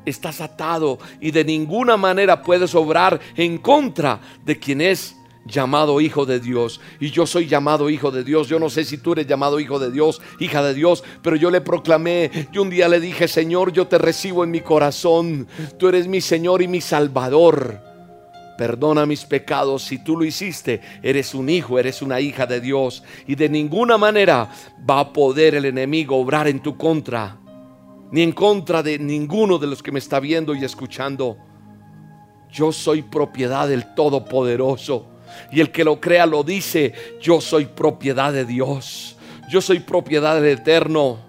[0.05, 6.25] estás atado y de ninguna manera puedes obrar en contra de quien es llamado hijo
[6.25, 6.79] de Dios.
[6.99, 8.47] Y yo soy llamado hijo de Dios.
[8.47, 11.49] Yo no sé si tú eres llamado hijo de Dios, hija de Dios, pero yo
[11.51, 15.47] le proclamé, yo un día le dije, Señor, yo te recibo en mi corazón.
[15.77, 17.91] Tú eres mi Señor y mi Salvador
[18.61, 19.81] perdona mis pecados.
[19.81, 23.03] Si tú lo hiciste, eres un hijo, eres una hija de Dios.
[23.25, 24.51] Y de ninguna manera
[24.87, 27.39] va a poder el enemigo obrar en tu contra,
[28.11, 31.37] ni en contra de ninguno de los que me está viendo y escuchando.
[32.51, 35.10] Yo soy propiedad del Todopoderoso.
[35.51, 39.17] Y el que lo crea lo dice, yo soy propiedad de Dios.
[39.49, 41.19] Yo soy propiedad del Eterno.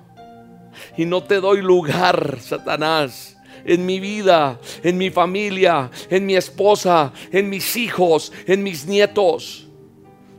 [0.96, 3.32] Y no te doy lugar, Satanás
[3.64, 9.68] en mi vida, en mi familia, en mi esposa, en mis hijos, en mis nietos.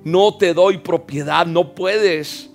[0.03, 2.49] No te doy propiedad, no puedes.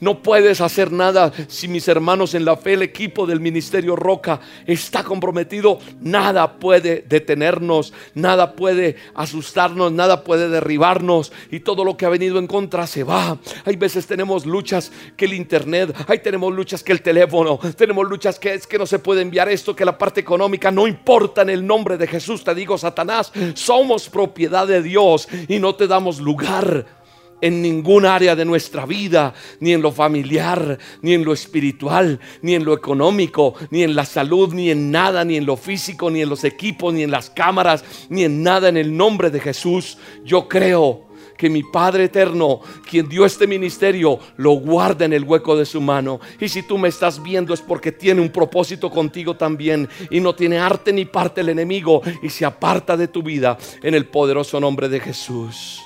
[0.00, 4.40] No puedes hacer nada si mis hermanos en la fe, el equipo del Ministerio Roca
[4.66, 5.78] está comprometido.
[6.00, 12.38] Nada puede detenernos, nada puede asustarnos, nada puede derribarnos y todo lo que ha venido
[12.38, 13.38] en contra se va.
[13.64, 18.38] Hay veces tenemos luchas que el internet, hay tenemos luchas que el teléfono, tenemos luchas
[18.38, 21.50] que es que no se puede enviar esto, que la parte económica no importa en
[21.50, 22.44] el nombre de Jesús.
[22.44, 26.99] Te digo, Satanás, somos propiedad de Dios y no te damos lugar
[27.40, 32.54] en ningún área de nuestra vida, ni en lo familiar, ni en lo espiritual, ni
[32.54, 36.22] en lo económico, ni en la salud, ni en nada, ni en lo físico, ni
[36.22, 39.98] en los equipos, ni en las cámaras, ni en nada en el nombre de Jesús.
[40.24, 41.10] Yo creo
[41.40, 45.80] que mi Padre eterno, quien dio este ministerio, lo guarda en el hueco de su
[45.80, 46.20] mano.
[46.38, 50.34] Y si tú me estás viendo es porque tiene un propósito contigo también y no
[50.34, 54.60] tiene arte ni parte el enemigo y se aparta de tu vida en el poderoso
[54.60, 55.80] nombre de Jesús.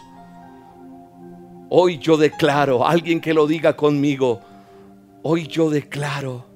[1.77, 4.41] Hoy yo declaro, alguien que lo diga conmigo,
[5.25, 6.47] hoy yo declaro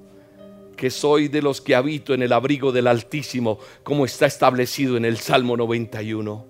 [0.77, 5.03] que soy de los que habito en el abrigo del Altísimo, como está establecido en
[5.03, 6.45] el Salmo 91.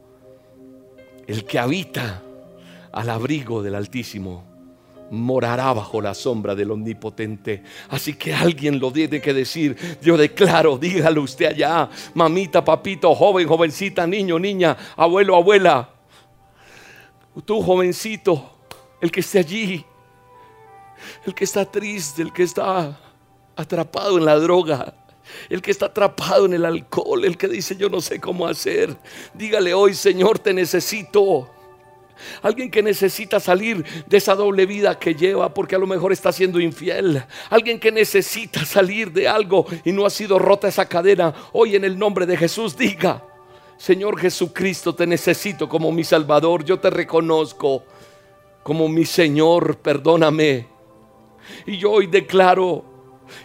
[1.26, 2.22] El que habita
[2.92, 4.44] al abrigo del Altísimo
[5.10, 7.64] morará bajo la sombra del Omnipotente.
[7.90, 9.76] Así que alguien lo tiene que decir.
[10.00, 15.90] Yo declaro, dígalo usted allá, mamita, papito, joven, jovencita, niño, niña, abuelo, abuela.
[17.46, 18.59] Tú, jovencito,
[19.02, 19.86] el que esté allí,
[21.26, 22.98] el que está triste, el que está
[23.56, 24.94] atrapado en la droga,
[25.50, 28.96] el que está atrapado en el alcohol, el que dice yo no sé cómo hacer.
[29.34, 31.50] Dígale hoy, Señor, te necesito.
[32.42, 36.34] Alguien que necesita salir de esa doble vida que lleva porque a lo mejor está
[36.34, 37.24] siendo infiel.
[37.50, 41.34] Alguien que necesita salir de algo y no ha sido rota esa cadena.
[41.54, 43.24] Hoy en el nombre de Jesús diga,
[43.78, 46.66] Señor Jesucristo, te necesito como mi Salvador.
[46.66, 47.84] Yo te reconozco
[48.64, 49.78] como mi Señor.
[49.78, 50.68] Perdóname.
[51.66, 52.86] Y yo hoy declaro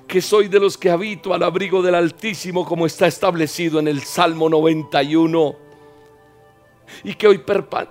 [0.07, 4.03] que soy de los que habito al abrigo del Altísimo como está establecido en el
[4.03, 5.57] Salmo 91.
[7.03, 7.41] Y que hoy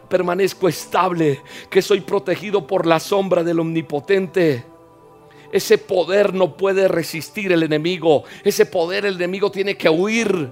[0.07, 4.65] permanezco estable, que soy protegido por la sombra del Omnipotente.
[5.51, 8.23] Ese poder no puede resistir el enemigo.
[8.43, 10.49] Ese poder el enemigo tiene que huir.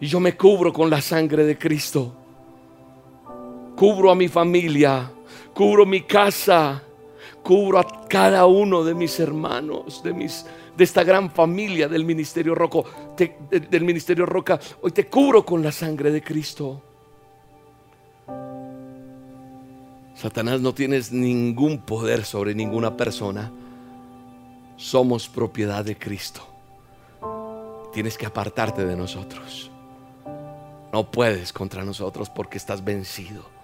[0.00, 2.14] Y yo me cubro con la sangre de Cristo.
[3.76, 5.10] Cubro a mi familia,
[5.56, 6.82] cubro mi casa,
[7.42, 10.44] cubro a cada uno de mis hermanos, de mis
[10.76, 12.80] de esta gran familia del ministerio Roca,
[13.16, 14.60] del ministerio Roca.
[14.82, 16.82] Hoy te cubro con la sangre de Cristo.
[20.14, 23.50] Satanás no tienes ningún poder sobre ninguna persona.
[24.76, 26.46] Somos propiedad de Cristo.
[27.94, 29.70] Tienes que apartarte de nosotros.
[30.92, 33.55] No puedes contra nosotros porque estás vencido.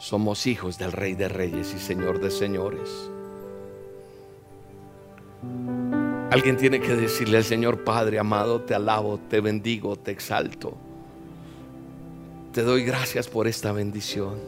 [0.00, 2.88] Somos hijos del Rey de Reyes y Señor de Señores.
[6.30, 10.74] Alguien tiene que decirle al Señor Padre amado, te alabo, te bendigo, te exalto.
[12.54, 14.38] Te doy gracias por esta bendición.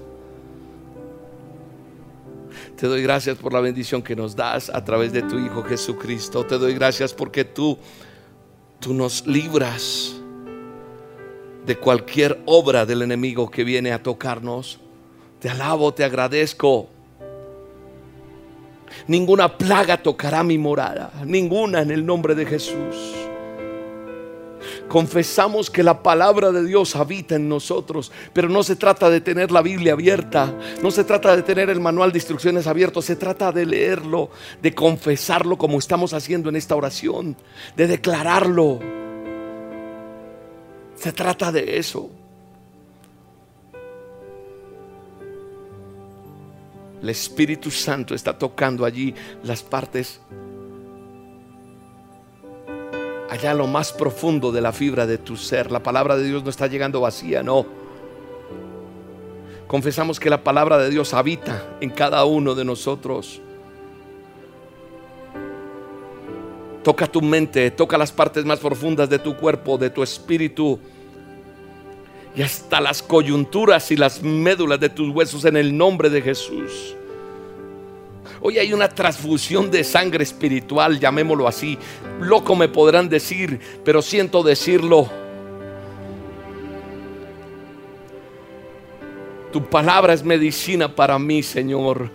[2.74, 6.46] Te doy gracias por la bendición que nos das a través de tu Hijo Jesucristo.
[6.46, 7.76] Te doy gracias porque tú,
[8.80, 10.14] tú nos libras
[11.66, 14.80] de cualquier obra del enemigo que viene a tocarnos.
[15.43, 16.88] Te alabo, te agradezco.
[19.09, 23.16] Ninguna plaga tocará mi morada, ninguna en el nombre de Jesús.
[24.86, 29.51] Confesamos que la palabra de Dios habita en nosotros, pero no se trata de tener
[29.51, 33.51] la Biblia abierta, no se trata de tener el manual de instrucciones abierto, se trata
[33.51, 34.30] de leerlo,
[34.62, 37.36] de confesarlo como estamos haciendo en esta oración,
[37.74, 38.78] de declararlo.
[40.95, 42.21] Se trata de eso.
[47.03, 50.20] El Espíritu Santo está tocando allí las partes,
[53.28, 55.72] allá lo más profundo de la fibra de tu ser.
[55.72, 57.66] La palabra de Dios no está llegando vacía, no.
[59.66, 63.40] Confesamos que la palabra de Dios habita en cada uno de nosotros.
[66.84, 70.78] Toca tu mente, toca las partes más profundas de tu cuerpo, de tu espíritu
[72.34, 76.96] y hasta las coyunturas y las médulas de tus huesos en el nombre de Jesús.
[78.40, 81.78] Hoy hay una transfusión de sangre espiritual, llamémoslo así.
[82.20, 85.08] Loco me podrán decir, pero siento decirlo.
[89.52, 92.10] Tu palabra es medicina para mí, Señor.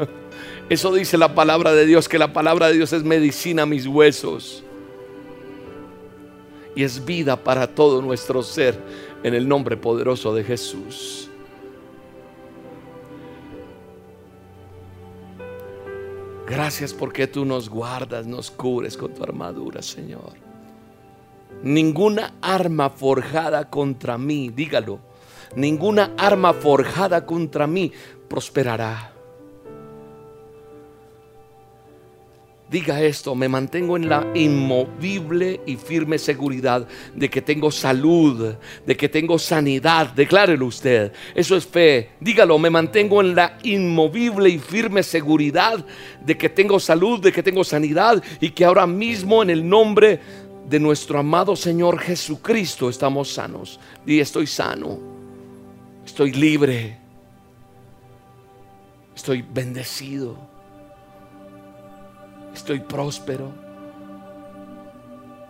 [0.69, 3.85] Eso dice la palabra de Dios, que la palabra de Dios es medicina a mis
[3.85, 4.63] huesos.
[6.75, 8.77] Y es vida para todo nuestro ser
[9.27, 11.29] en el nombre poderoso de Jesús.
[16.47, 20.31] Gracias porque tú nos guardas, nos cubres con tu armadura, Señor.
[21.61, 24.99] Ninguna arma forjada contra mí, dígalo,
[25.55, 27.91] ninguna arma forjada contra mí
[28.29, 29.16] prosperará.
[32.69, 38.55] Diga esto, me mantengo en la inmovible y firme seguridad de que tengo salud,
[38.85, 40.07] de que tengo sanidad.
[40.07, 41.13] Declárelo usted.
[41.33, 42.09] Eso es fe.
[42.19, 45.85] Dígalo, me mantengo en la inmovible y firme seguridad
[46.19, 50.19] de que tengo salud, de que tengo sanidad y que ahora mismo en el nombre
[50.67, 53.79] de nuestro amado Señor Jesucristo estamos sanos.
[54.05, 54.99] Y estoy sano.
[56.05, 56.97] Estoy libre.
[59.15, 60.56] Estoy bendecido
[62.57, 63.51] Estoy próspero.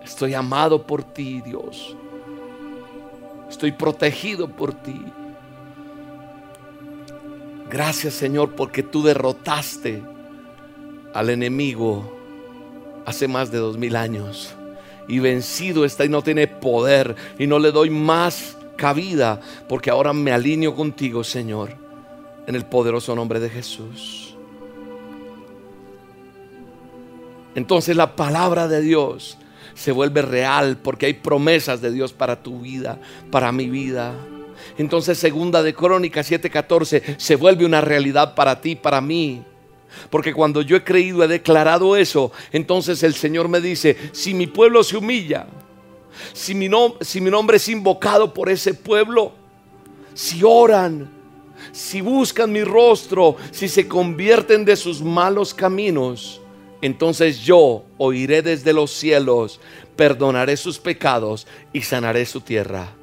[0.03, 1.95] Estoy amado por ti, Dios.
[3.49, 5.01] Estoy protegido por ti.
[7.70, 10.03] Gracias, Señor, porque tú derrotaste
[11.14, 12.14] al enemigo
[13.05, 14.53] hace más de dos mil años.
[15.08, 17.16] Y vencido está y no tiene poder.
[17.39, 19.39] Y no le doy más cabida
[19.70, 21.70] porque ahora me alineo contigo, Señor,
[22.45, 24.27] en el poderoso nombre de Jesús.
[27.58, 29.36] Entonces la palabra de Dios
[29.74, 32.99] se vuelve real porque hay promesas de Dios para tu vida,
[33.32, 34.14] para mi vida.
[34.78, 39.41] Entonces segunda de Crónicas 7:14 se vuelve una realidad para ti, para mí.
[40.12, 44.45] Porque cuando yo he creído, he declarado eso, entonces el Señor me dice, si mi
[44.45, 45.47] pueblo se humilla,
[46.34, 46.70] si mi,
[47.01, 49.32] si mi nombre es invocado por ese pueblo,
[50.14, 51.10] si oran,
[51.72, 56.39] si buscan mi rostro, si se convierten de sus malos caminos,
[56.82, 59.60] entonces yo oiré desde los cielos,
[59.96, 62.94] perdonaré sus pecados y sanaré su tierra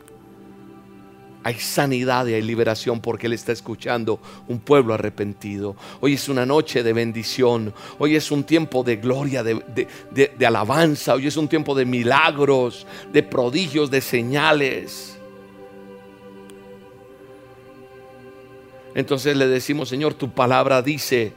[1.44, 4.18] hay sanidad y hay liberación porque Él está escuchando
[4.48, 5.76] un pueblo arrepentido.
[6.00, 11.26] Hoy es una noche de bendición, hoy es un tiempo de gloria, de, alabanza, hoy
[11.26, 15.18] es un tiempo de milagros, de prodigios, de señales.
[18.94, 21.34] Entonces le decimos, Señor, tu palabra dice,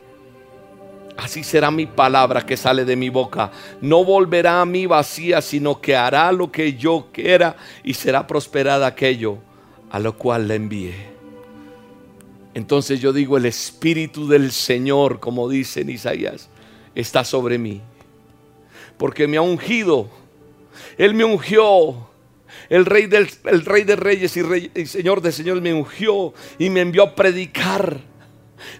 [1.17, 3.51] así será mi palabra que sale de mi boca.
[3.81, 8.87] No volverá a mí vacía, sino que hará lo que yo quiera y será prosperada
[8.87, 9.39] aquello
[9.89, 11.17] a lo cual la envié.
[12.53, 16.49] Entonces yo digo, el Espíritu del Señor, como dice en Isaías,
[16.95, 17.81] está sobre mí.
[18.97, 20.09] Porque me ha ungido.
[20.97, 22.07] Él me ungió.
[22.69, 26.69] El rey, del, el rey de reyes y, y Señor de señores me ungió y
[26.69, 28.01] me envió a predicar.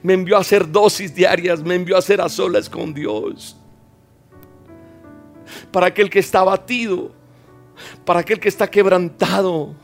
[0.01, 1.61] Me envió a hacer dosis diarias.
[1.63, 3.57] Me envió a hacer a solas con Dios.
[5.71, 7.11] Para aquel que está abatido.
[8.05, 9.75] Para aquel que está quebrantado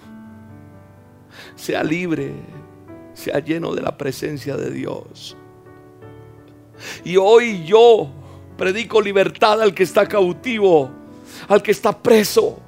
[1.55, 2.33] sea libre,
[3.13, 5.37] sea lleno de la presencia de Dios.
[7.03, 8.09] Y hoy yo
[8.57, 10.89] predico libertad al que está cautivo,
[11.47, 12.59] al que está preso.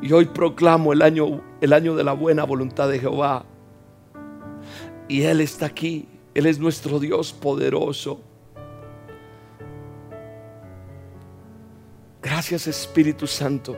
[0.00, 3.44] Y hoy proclamo el año, el año de la buena voluntad de Jehová.
[5.12, 6.06] Y Él está aquí.
[6.32, 8.18] Él es nuestro Dios poderoso.
[12.22, 13.76] Gracias Espíritu Santo.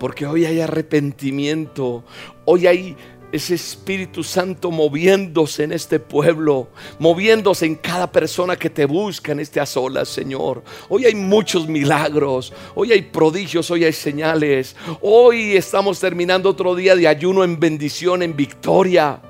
[0.00, 2.02] Porque hoy hay arrepentimiento,
[2.44, 2.96] hoy hay
[3.30, 9.38] ese Espíritu Santo moviéndose en este pueblo, moviéndose en cada persona que te busca en
[9.38, 10.64] este a solas, Señor.
[10.88, 14.74] Hoy hay muchos milagros, hoy hay prodigios, hoy hay señales.
[15.02, 19.22] Hoy estamos terminando otro día de ayuno en bendición, en victoria.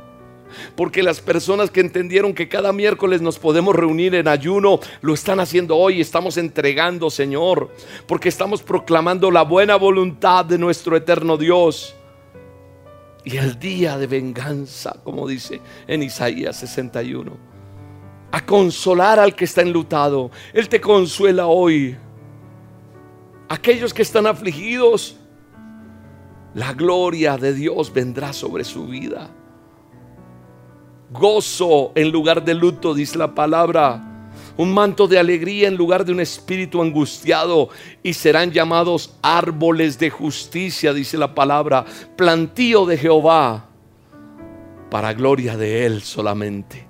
[0.76, 5.40] Porque las personas que entendieron que cada miércoles nos podemos reunir en ayuno, lo están
[5.40, 6.00] haciendo hoy.
[6.00, 7.70] Estamos entregando, Señor.
[8.06, 11.94] Porque estamos proclamando la buena voluntad de nuestro eterno Dios.
[13.24, 17.54] Y el día de venganza, como dice en Isaías 61.
[18.32, 20.30] A consolar al que está enlutado.
[20.52, 21.96] Él te consuela hoy.
[23.48, 25.16] Aquellos que están afligidos,
[26.54, 29.30] la gloria de Dios vendrá sobre su vida
[31.10, 34.30] gozo en lugar de luto, dice la palabra.
[34.56, 37.70] Un manto de alegría en lugar de un espíritu angustiado.
[38.02, 41.84] Y serán llamados árboles de justicia, dice la palabra.
[42.16, 43.66] Plantío de Jehová.
[44.90, 46.86] Para gloria de Él solamente.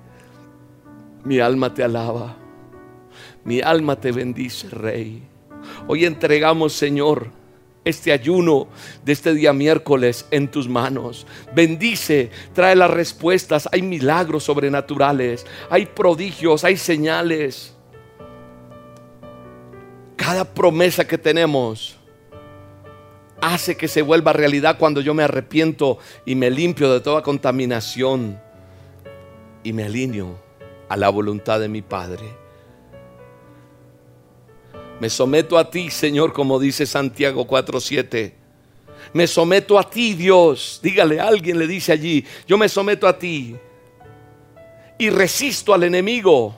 [1.23, 2.35] Mi alma te alaba.
[3.43, 5.23] Mi alma te bendice, Rey.
[5.87, 7.44] Hoy entregamos, Señor
[7.85, 8.67] este ayuno
[9.05, 11.25] de este día miércoles en tus manos.
[11.53, 13.69] Bendice, trae las respuestas.
[13.71, 17.73] Hay milagros sobrenaturales, hay prodigios, hay señales.
[20.17, 21.97] Cada promesa que tenemos
[23.39, 28.39] hace que se vuelva realidad cuando yo me arrepiento y me limpio de toda contaminación
[29.63, 30.39] y me alineo
[30.89, 32.44] a la voluntad de mi Padre.
[34.99, 38.33] Me someto a ti, Señor, como dice Santiago 4:7.
[39.13, 40.79] Me someto a ti, Dios.
[40.81, 43.55] Dígale, alguien le dice allí, yo me someto a ti.
[44.97, 46.57] Y resisto al enemigo.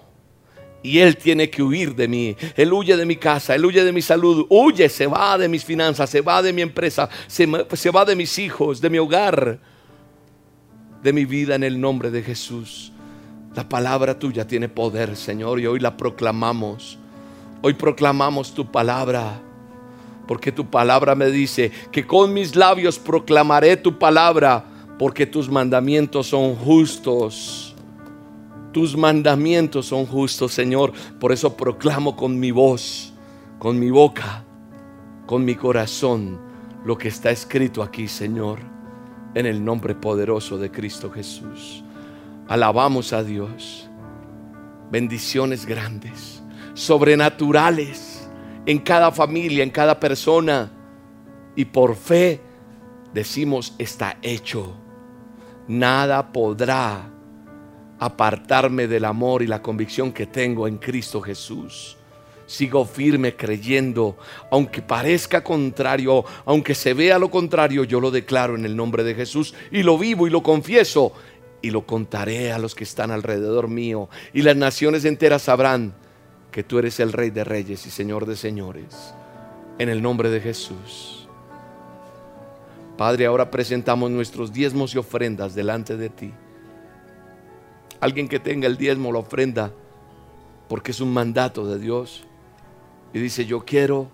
[0.83, 2.35] Y él tiene que huir de mí.
[2.55, 5.65] Él huye de mi casa, él huye de mi salud, huye, se va de mis
[5.65, 9.59] finanzas, se va de mi empresa, se, se va de mis hijos, de mi hogar,
[11.03, 12.91] de mi vida en el nombre de Jesús.
[13.55, 16.99] La palabra tuya tiene poder, Señor, y hoy la proclamamos.
[17.61, 19.41] Hoy proclamamos tu palabra.
[20.27, 24.65] Porque tu palabra me dice que con mis labios proclamaré tu palabra.
[24.99, 27.75] Porque tus mandamientos son justos.
[28.73, 30.91] Tus mandamientos son justos, Señor.
[31.19, 33.13] Por eso proclamo con mi voz,
[33.57, 34.43] con mi boca,
[35.25, 36.39] con mi corazón
[36.85, 38.59] lo que está escrito aquí, Señor.
[39.33, 41.83] En el nombre poderoso de Cristo Jesús.
[42.47, 43.89] Alabamos a Dios.
[44.89, 46.36] Bendiciones grandes
[46.77, 48.29] sobrenaturales
[48.67, 50.71] en cada familia, en cada persona.
[51.55, 52.39] Y por fe
[53.13, 54.75] decimos, está hecho.
[55.67, 57.09] Nada podrá
[57.97, 61.97] apartarme del amor y la convicción que tengo en Cristo Jesús.
[62.45, 64.15] Sigo firme creyendo,
[64.51, 69.15] aunque parezca contrario, aunque se vea lo contrario, yo lo declaro en el nombre de
[69.15, 71.11] Jesús y lo vivo y lo confieso
[71.59, 75.95] y lo contaré a los que están alrededor mío y las naciones enteras sabrán
[76.57, 79.13] que tú eres el Rey de Reyes y Señor de Señores.
[79.77, 81.27] En el nombre de Jesús.
[82.97, 86.33] Padre, ahora presentamos nuestros diezmos y ofrendas delante de ti.
[87.99, 89.71] Alguien que tenga el diezmo, la ofrenda,
[90.67, 92.23] porque es un mandato de Dios.
[93.13, 94.09] Y dice, yo quiero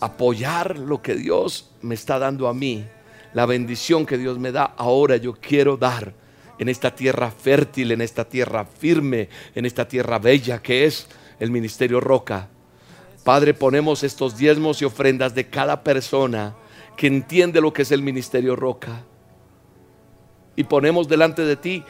[0.00, 2.84] apoyar lo que Dios me está dando a mí,
[3.32, 4.74] la bendición que Dios me da.
[4.76, 6.14] Ahora yo quiero dar
[6.58, 11.06] en esta tierra fértil, en esta tierra firme, en esta tierra bella que es
[11.40, 12.48] el Ministerio Roca.
[13.24, 16.56] Padre, ponemos estos diezmos y ofrendas de cada persona
[16.96, 19.04] que entiende lo que es el Ministerio Roca.
[20.56, 21.84] Y ponemos delante de ti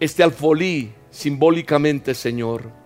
[0.00, 2.81] este alfolí simbólicamente, Señor.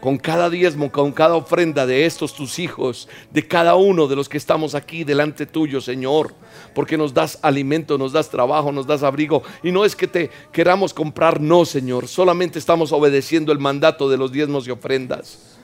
[0.00, 4.28] Con cada diezmo, con cada ofrenda de estos tus hijos, de cada uno de los
[4.28, 6.34] que estamos aquí delante tuyo, Señor.
[6.74, 9.42] Porque nos das alimento, nos das trabajo, nos das abrigo.
[9.62, 12.08] Y no es que te queramos comprar, no, Señor.
[12.08, 15.58] Solamente estamos obedeciendo el mandato de los diezmos y ofrendas.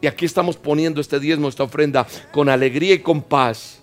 [0.00, 3.80] Y aquí estamos poniendo este diezmo, esta ofrenda, con alegría y con paz.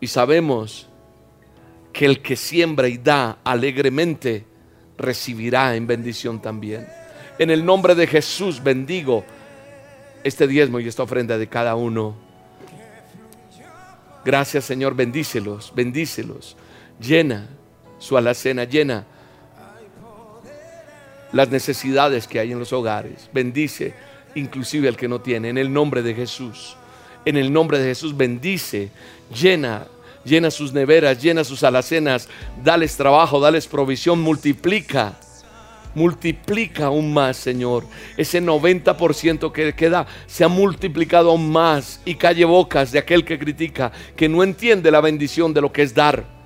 [0.00, 0.86] Y sabemos
[1.92, 4.44] que el que siembra y da alegremente,
[4.98, 6.86] recibirá en bendición también.
[7.38, 9.24] En el nombre de Jesús bendigo
[10.24, 12.16] este diezmo y esta ofrenda de cada uno.
[14.24, 16.56] Gracias Señor, bendícelos, bendícelos.
[17.00, 17.48] Llena
[17.98, 19.04] su alacena, llena
[21.32, 23.28] las necesidades que hay en los hogares.
[23.32, 23.94] Bendice
[24.34, 25.50] inclusive al que no tiene.
[25.50, 26.76] En el nombre de Jesús.
[27.24, 28.90] En el nombre de Jesús bendice,
[29.34, 29.86] llena
[30.26, 32.28] llena sus neveras, llena sus alacenas,
[32.62, 35.18] dales trabajo, dales provisión, multiplica.
[35.96, 37.84] Multiplica aún más, Señor.
[38.18, 43.38] Ese 90% que queda se ha multiplicado aún más y calle bocas de aquel que
[43.38, 46.36] critica, que no entiende la bendición de lo que es dar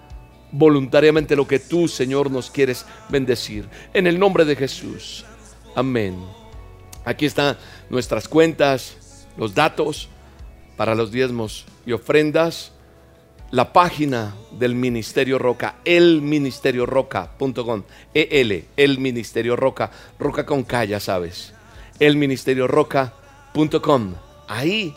[0.52, 3.68] voluntariamente lo que tú, Señor, nos quieres bendecir.
[3.92, 5.24] En el nombre de Jesús.
[5.74, 6.16] Amén.
[7.04, 10.08] Aquí están nuestras cuentas, los datos
[10.76, 12.72] para los diezmos y ofrendas
[13.50, 17.82] la página del Ministerio Roca, elministerioroca.com,
[18.14, 21.52] EL, el Ministerio Roca, Roca con ya sabes,
[21.98, 24.14] elministerioroca.com.
[24.46, 24.94] Ahí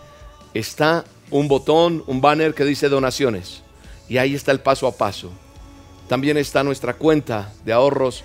[0.54, 3.64] está un botón, un banner que dice donaciones
[4.08, 5.32] y ahí está el paso a paso.
[6.08, 8.24] También está nuestra cuenta de ahorros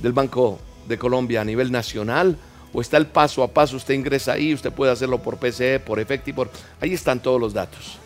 [0.00, 0.58] del Banco
[0.88, 2.36] de Colombia a nivel nacional
[2.72, 6.00] o está el paso a paso, usted ingresa ahí, usted puede hacerlo por PCE, por
[6.00, 6.50] Efecti, por
[6.80, 7.98] ahí están todos los datos.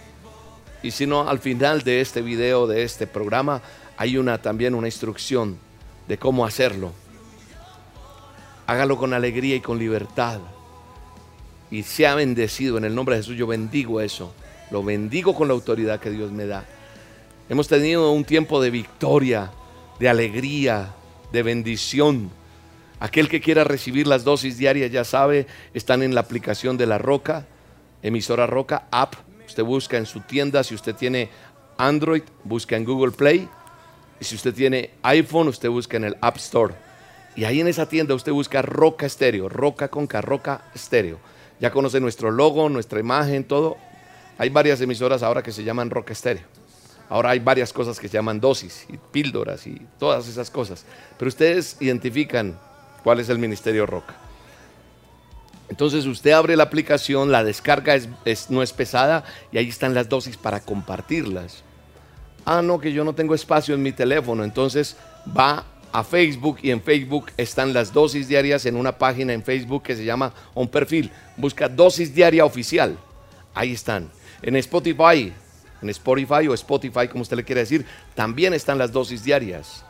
[0.84, 3.62] Y si no, al final de este video, de este programa,
[3.96, 5.56] hay una, también una instrucción
[6.06, 6.92] de cómo hacerlo.
[8.66, 10.40] Hágalo con alegría y con libertad.
[11.70, 13.38] Y sea bendecido en el nombre de Jesús.
[13.38, 14.34] Yo bendigo eso.
[14.70, 16.66] Lo bendigo con la autoridad que Dios me da.
[17.48, 19.52] Hemos tenido un tiempo de victoria,
[19.98, 20.92] de alegría,
[21.32, 22.30] de bendición.
[23.00, 26.98] Aquel que quiera recibir las dosis diarias, ya sabe, están en la aplicación de la
[26.98, 27.46] Roca,
[28.02, 29.14] emisora Roca, app
[29.54, 31.30] Usted busca en su tienda, si usted tiene
[31.78, 33.48] Android, busca en Google Play.
[34.18, 36.74] Y si usted tiene iPhone, usted busca en el App Store.
[37.36, 41.20] Y ahí en esa tienda usted busca Roca Estéreo, Roca con Roca Estéreo.
[41.60, 43.76] Ya conoce nuestro logo, nuestra imagen, todo.
[44.38, 46.42] Hay varias emisoras ahora que se llaman Roca Estéreo.
[47.08, 50.84] Ahora hay varias cosas que se llaman dosis y píldoras y todas esas cosas.
[51.16, 52.58] Pero ustedes identifican
[53.04, 54.16] cuál es el Ministerio Roca.
[55.68, 60.08] Entonces usted abre la aplicación, la descarga es, no es pesada y ahí están las
[60.08, 61.62] dosis para compartirlas.
[62.44, 64.44] Ah, no, que yo no tengo espacio en mi teléfono.
[64.44, 64.96] Entonces
[65.36, 69.84] va a Facebook y en Facebook están las dosis diarias en una página en Facebook
[69.84, 71.10] que se llama Un Perfil.
[71.36, 72.98] Busca dosis diaria oficial.
[73.54, 74.10] Ahí están.
[74.42, 75.32] En Spotify,
[75.80, 79.84] en Spotify o Spotify, como usted le quiere decir, también están las dosis diarias.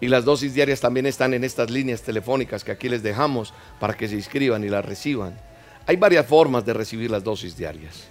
[0.00, 3.94] Y las dosis diarias también están en estas líneas telefónicas que aquí les dejamos para
[3.94, 5.38] que se inscriban y las reciban.
[5.86, 8.04] Hay varias formas de recibir las dosis diarias.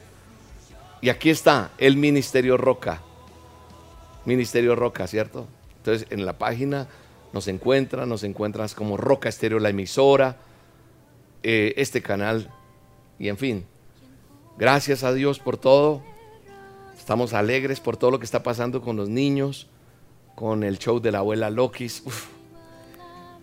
[1.01, 3.01] Y aquí está el Ministerio Roca.
[4.25, 5.47] Ministerio Roca, ¿cierto?
[5.77, 6.87] Entonces en la página
[7.33, 10.37] nos encuentran, nos encuentras como Roca Estéreo, la emisora,
[11.41, 12.49] eh, este canal
[13.19, 13.65] y en fin.
[14.57, 16.01] Gracias a Dios por todo.
[16.97, 19.67] Estamos alegres por todo lo que está pasando con los niños
[20.35, 22.03] con el show de la abuela Lokis.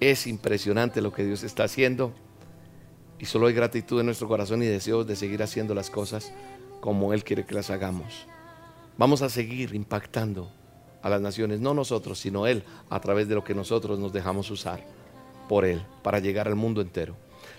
[0.01, 2.13] es impresionante lo que Dios está haciendo.
[3.19, 6.33] Y solo hay gratitud en nuestro corazón y deseos de seguir haciendo las cosas
[6.81, 8.27] como Él quiere que las hagamos.
[8.97, 10.51] Vamos a seguir impactando
[11.03, 14.51] a las naciones, no nosotros, sino Él, a través de lo que nosotros nos dejamos
[14.51, 14.83] usar
[15.49, 17.15] por Él, para llegar al mundo entero.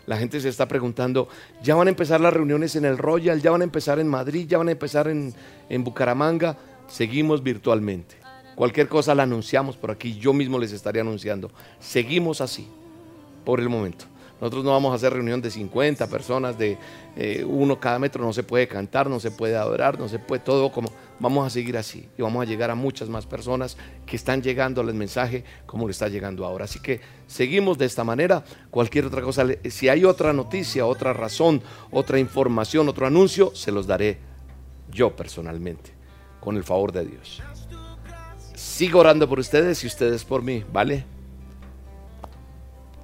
[0.06, 1.28] La gente se está preguntando,
[1.62, 4.48] ya van a empezar las reuniones en el Royal, ya van a empezar en Madrid,
[4.48, 5.34] ya van a empezar en,
[5.70, 6.58] en Bucaramanga.
[6.88, 8.21] Seguimos virtualmente.
[8.56, 11.50] Cualquier cosa la anunciamos por aquí, yo mismo les estaré anunciando.
[11.80, 12.68] Seguimos así,
[13.46, 14.06] por el momento.
[14.42, 16.76] Nosotros no vamos a hacer reunión de 50 personas, de
[17.16, 20.42] eh, uno cada metro, no se puede cantar, no se puede adorar, no se puede
[20.42, 20.92] todo como...
[21.20, 23.78] Vamos a seguir así y vamos a llegar a muchas más personas
[24.08, 26.66] que están llegando al mensaje como le está llegando ahora.
[26.66, 28.44] Así que seguimos de esta manera.
[28.72, 33.86] Cualquier otra cosa, si hay otra noticia, otra razón, otra información, otro anuncio, se los
[33.86, 34.18] daré
[34.92, 35.92] yo personalmente,
[36.40, 37.44] con el favor de Dios.
[38.62, 41.04] Sigo orando por ustedes y ustedes por mí, ¿vale?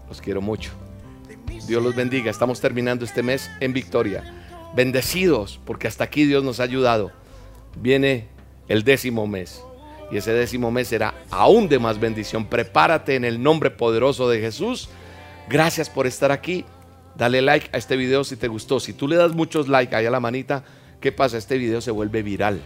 [0.07, 0.69] Los quiero mucho.
[1.67, 2.29] Dios los bendiga.
[2.29, 4.23] Estamos terminando este mes en victoria.
[4.75, 7.11] Bendecidos porque hasta aquí Dios nos ha ayudado.
[7.75, 8.27] Viene
[8.67, 9.63] el décimo mes.
[10.11, 12.45] Y ese décimo mes será aún de más bendición.
[12.45, 14.89] Prepárate en el nombre poderoso de Jesús.
[15.49, 16.65] Gracias por estar aquí.
[17.15, 18.79] Dale like a este video si te gustó.
[18.79, 20.63] Si tú le das muchos likes ahí a la manita,
[21.01, 21.39] ¿qué pasa?
[21.39, 22.61] Este video se vuelve viral.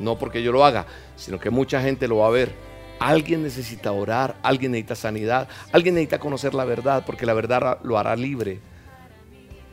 [0.00, 0.86] No porque yo lo haga,
[1.16, 2.70] sino que mucha gente lo va a ver
[3.00, 7.98] Alguien necesita orar, alguien necesita sanidad, alguien necesita conocer la verdad, porque la verdad lo
[7.98, 8.60] hará libre.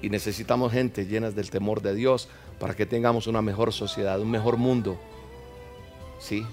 [0.02, 4.32] Y necesitamos gente llenas del temor de Dios para que tengamos una mejor sociedad, un
[4.32, 4.98] mejor mundo.
[6.20, 6.46] ¿Sí?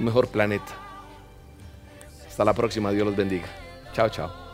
[0.00, 0.72] Un mejor planeta.
[2.26, 3.46] Hasta la próxima, Dios los bendiga.
[3.92, 4.49] Chao, chao.